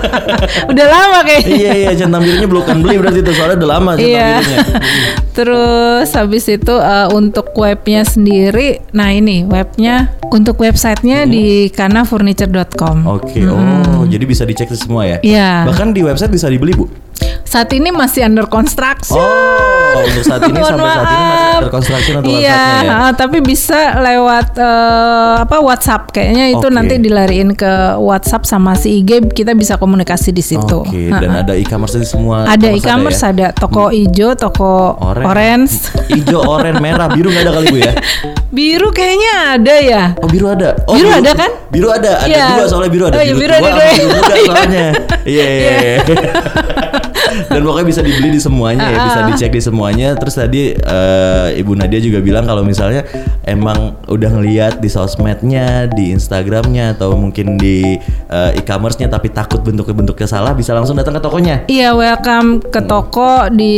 udah 0.72 0.86
lama 0.88 1.18
kayaknya. 1.20 1.52
iya 1.52 1.72
iya 1.76 1.90
centang 1.92 2.22
birunya 2.24 2.48
belum 2.48 2.64
kan 2.64 2.76
beli 2.80 2.96
berarti 2.96 3.20
itu 3.20 3.32
soalnya 3.36 3.56
udah 3.60 3.70
lama 3.70 3.90
centang 3.92 4.08
Iya. 4.08 4.30
birunya. 4.32 4.58
Terus 5.36 6.08
habis 6.16 6.44
itu 6.48 6.74
eh, 6.74 7.08
untuk 7.12 7.52
webnya 7.52 8.08
sendiri, 8.08 8.80
nah 8.96 9.12
ini 9.12 9.44
webnya 9.44 10.16
untuk 10.32 10.56
websitenya 10.56 11.28
di 11.28 11.68
kanafurniture.com. 11.68 13.04
Oke, 13.04 13.44
oh 13.44 14.08
jadi 14.08 14.24
bisa 14.24 14.48
dicek 14.48 14.72
semua 14.72 15.04
ya? 15.04 15.18
Iya. 15.20 15.68
Bahkan 15.68 15.92
di 15.92 16.00
website 16.00 16.32
bisa 16.32 16.48
dibeli 16.48 16.72
bu? 16.72 16.88
Saat 17.46 17.70
ini 17.72 17.88
masih 17.88 18.20
under 18.22 18.44
construction. 18.46 19.16
Oh, 19.16 20.02
untuk 20.02 20.20
saat 20.20 20.42
ini 20.42 20.58
sampai 20.66 20.82
saat 20.82 21.06
ini 21.06 21.16
masih 21.16 21.38
maaf. 21.38 21.56
under 21.56 21.70
construction 21.70 22.14
untuk 22.18 22.30
Iya, 22.34 22.62
ya. 22.82 22.94
ah, 23.00 23.12
tapi 23.12 23.38
bisa 23.40 23.80
lewat 23.96 24.48
eh, 24.56 25.34
apa 25.40 25.56
WhatsApp 25.58 26.10
kayaknya 26.10 26.50
itu 26.50 26.60
Oke. 26.60 26.74
nanti 26.74 26.94
dilariin 26.98 27.54
ke 27.54 27.72
WhatsApp 27.96 28.44
sama 28.44 28.74
si 28.74 29.00
IG 29.00 29.30
kita 29.30 29.54
bisa 29.54 29.76
komunikasi 29.76 30.30
di 30.30 30.42
situ. 30.42 30.82
Oke, 30.82 31.08
Ah, 31.08 31.22
dan 31.22 31.30
ah. 31.32 31.40
ada 31.40 31.54
e-commerce 31.54 31.96
di 31.96 32.04
semua. 32.04 32.44
ada 32.44 32.68
e-commerce 32.68 32.84
e-commerce 33.16 33.20
ya? 33.22 33.30
ada 33.30 33.46
toko 33.52 33.88
hijau, 33.88 34.30
toko 34.34 34.98
Oren. 35.00 35.24
orange. 35.24 35.74
Hijau, 36.08 36.42
oranye, 36.42 36.76
merah, 36.76 37.08
biru 37.08 37.30
nggak 37.30 37.42
ada 37.42 37.52
kali 37.54 37.66
bu 37.68 37.78
ya? 37.78 37.92
Biru 38.46 38.88
kayaknya 38.88 39.32
ada 39.58 39.74
ya. 39.76 40.02
Oh 40.16 40.24
biru 40.26 40.48
ada. 40.48 40.72
Oh, 40.88 40.96
Biru 40.96 41.12
ada 41.12 41.28
kan? 41.34 41.50
Biru 41.68 41.88
ada. 41.88 42.24
Ada 42.24 42.30
Iya. 42.30 42.46
dua 42.56 42.64
soalnya 42.66 42.88
biru 42.88 43.04
ada. 43.04 43.16
Oh, 43.16 43.20
iya, 43.20 43.34
biru 43.34 43.52
tua 43.52 43.58
ada 43.58 43.68
dua. 43.68 43.84
Biru 43.92 44.06
muda 44.08 44.22
Iya. 44.32 44.46
soalnya. 44.46 44.86
Iya 45.26 45.44
iya. 45.46 45.70
iya. 45.76 45.96
Dan 47.56 47.64
pokoknya 47.64 47.88
bisa 47.88 48.02
dibeli 48.04 48.28
di 48.30 48.36
semuanya 48.36 48.84
ya, 48.84 48.96
Ah, 48.96 49.04
bisa 49.08 49.20
dicek 49.26 49.50
di 49.50 49.62
semuanya. 49.62 50.12
Terus 50.12 50.34
tadi 50.36 50.62
eh, 50.70 51.48
Ibu 51.56 51.72
Nadia 51.72 51.96
juga 51.98 52.20
bilang 52.20 52.44
kalau 52.44 52.60
misalnya 52.60 53.08
emang 53.42 53.96
udah 54.04 54.30
ngeliat 54.30 54.76
di 54.76 54.86
sosmednya, 54.86 55.88
di 55.88 56.12
Instagramnya 56.12 56.92
atau 56.92 57.16
mungkin 57.16 57.56
di 57.56 57.96
eh, 58.28 58.50
e-commerce-nya 58.54 59.08
tapi 59.08 59.32
takut 59.32 59.64
bentuknya-bentuknya 59.64 60.28
salah, 60.28 60.52
bisa 60.52 60.70
langsung 60.70 60.94
datang 60.94 61.16
ke 61.16 61.22
tokonya. 61.22 61.64
Iya, 61.64 61.96
welcome 61.96 62.60
ke 62.60 62.84
toko 62.84 63.48
di 63.48 63.72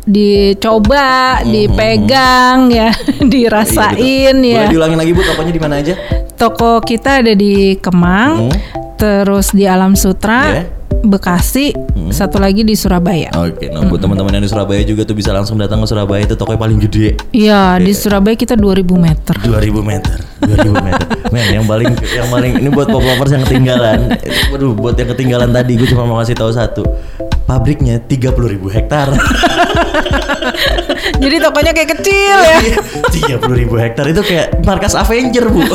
dicoba, 0.00 1.42
dipegang 1.42 2.70
ya, 2.70 2.90
dirasain 3.32 3.90
Hmm. 3.90 3.98
Iya, 4.00 4.30
betul. 4.32 4.46
ya. 4.46 4.56
Boleh 4.56 4.70
diulangin 4.70 4.98
lagi 4.98 5.12
Bu 5.12 5.22
tokonya 5.22 5.52
di 5.52 5.60
mana 5.60 5.74
aja? 5.76 5.94
Toko 6.34 6.80
kita 6.80 7.20
ada 7.20 7.32
di 7.34 7.76
Kemang, 7.76 8.48
Hmm. 8.48 8.52
terus 8.96 9.52
di 9.52 9.64
Alam 9.64 9.92
Sutra, 9.92 10.40
Iya. 10.48 10.62
Bekasi, 11.00 11.72
satu 12.08 12.36
lagi 12.36 12.60
di 12.60 12.72
Surabaya. 12.72 13.32
Oke, 13.34 13.66
nah 13.66 13.82
buat 13.82 13.98
teman-teman 13.98 14.36
yang 14.36 14.44
di 14.44 14.50
Surabaya 14.50 14.82
juga 14.82 15.02
tuh 15.02 15.12
bisa 15.12 15.30
langsung 15.30 15.56
datang 15.56 15.80
ke 15.80 15.86
Surabaya 15.86 16.22
itu 16.22 16.34
tokonya 16.34 16.60
paling 16.60 16.78
gede. 16.78 17.16
Iya, 17.30 17.76
di 17.76 17.90
Surabaya 17.90 18.34
kita 18.34 18.52
2000 18.52 18.84
meter. 18.94 19.34
2000 19.40 19.80
meter 19.80 20.16
2000 20.40 20.72
meter 20.72 21.06
Men 21.28 21.46
yang 21.52 21.66
paling 21.66 21.92
yang 22.08 22.28
paling 22.28 22.52
ini 22.56 22.68
buat 22.68 22.88
pop 22.88 22.98
lovers 22.98 23.28
yang 23.30 23.44
ketinggalan 23.44 24.16
Waduh 24.48 24.72
buat 24.72 24.96
yang 24.96 25.12
ketinggalan 25.12 25.52
tadi 25.52 25.76
gue 25.76 25.84
cuma 25.86 26.08
mau 26.08 26.16
kasih 26.18 26.32
tahu 26.32 26.48
satu 26.48 26.82
Pabriknya 27.44 28.00
30.000 28.00 28.40
ribu 28.48 28.72
hektar 28.72 29.12
Jadi 31.22 31.36
tokonya 31.38 31.72
kayak 31.72 31.90
kecil 31.92 32.38
Iya. 32.40 32.56
ya. 33.28 33.36
30.000 33.36 33.60
ribu 33.60 33.74
hektar 33.76 34.06
itu 34.06 34.22
kayak 34.24 34.64
markas 34.64 34.96
Avenger 34.96 35.44
bu 35.46 35.60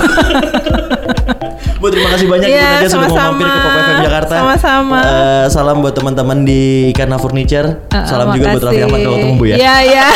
Bu 1.75 1.91
terima 1.91 2.07
kasih 2.15 2.27
banyak 2.31 2.47
Iya, 2.47 2.55
Ibu 2.55 2.71
Nadia 2.71 2.87
sudah 2.87 3.09
mau 3.11 3.17
mampir 3.19 3.47
ke 3.51 3.59
Pop 3.59 3.73
FM 3.75 3.97
Jakarta. 4.07 4.35
Sama-sama. 4.39 4.99
Eh, 5.03 5.45
Salam 5.51 5.77
buat 5.83 5.93
teman-teman 5.93 6.37
di 6.47 6.61
Karna 6.95 7.17
Furniture. 7.19 7.67
Eh, 7.91 8.05
Salam 8.07 8.31
juga 8.31 8.55
buat 8.55 8.63
Raffi. 8.63 8.81
Ahmad 8.87 8.99
kalau 9.03 9.17
ketemu 9.19 9.35
Bu 9.35 9.45
ya. 9.51 9.55
Iya, 9.59 9.75
iya. 9.83 10.07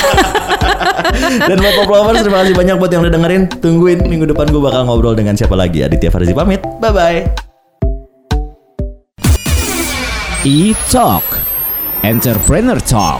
Dan 1.51 1.57
buat 1.59 1.73
Pop 1.83 1.89
Lovers 1.91 2.23
terima 2.23 2.37
kasih 2.43 2.55
banyak 2.55 2.75
buat 2.79 2.91
yang 2.95 3.01
udah 3.03 3.13
dengerin. 3.13 3.41
Tungguin 3.59 3.99
minggu 4.07 4.25
depan 4.31 4.47
gue 4.47 4.61
bakal 4.63 4.87
ngobrol 4.87 5.15
dengan 5.19 5.35
siapa 5.35 5.55
lagi. 5.59 5.83
Aditya 5.83 6.07
Farzi 6.07 6.31
pamit. 6.31 6.63
Bye-bye. 6.79 7.27
E-Talk. 10.47 11.27
Entrepreneur 11.99 12.79
Talk 12.79 13.19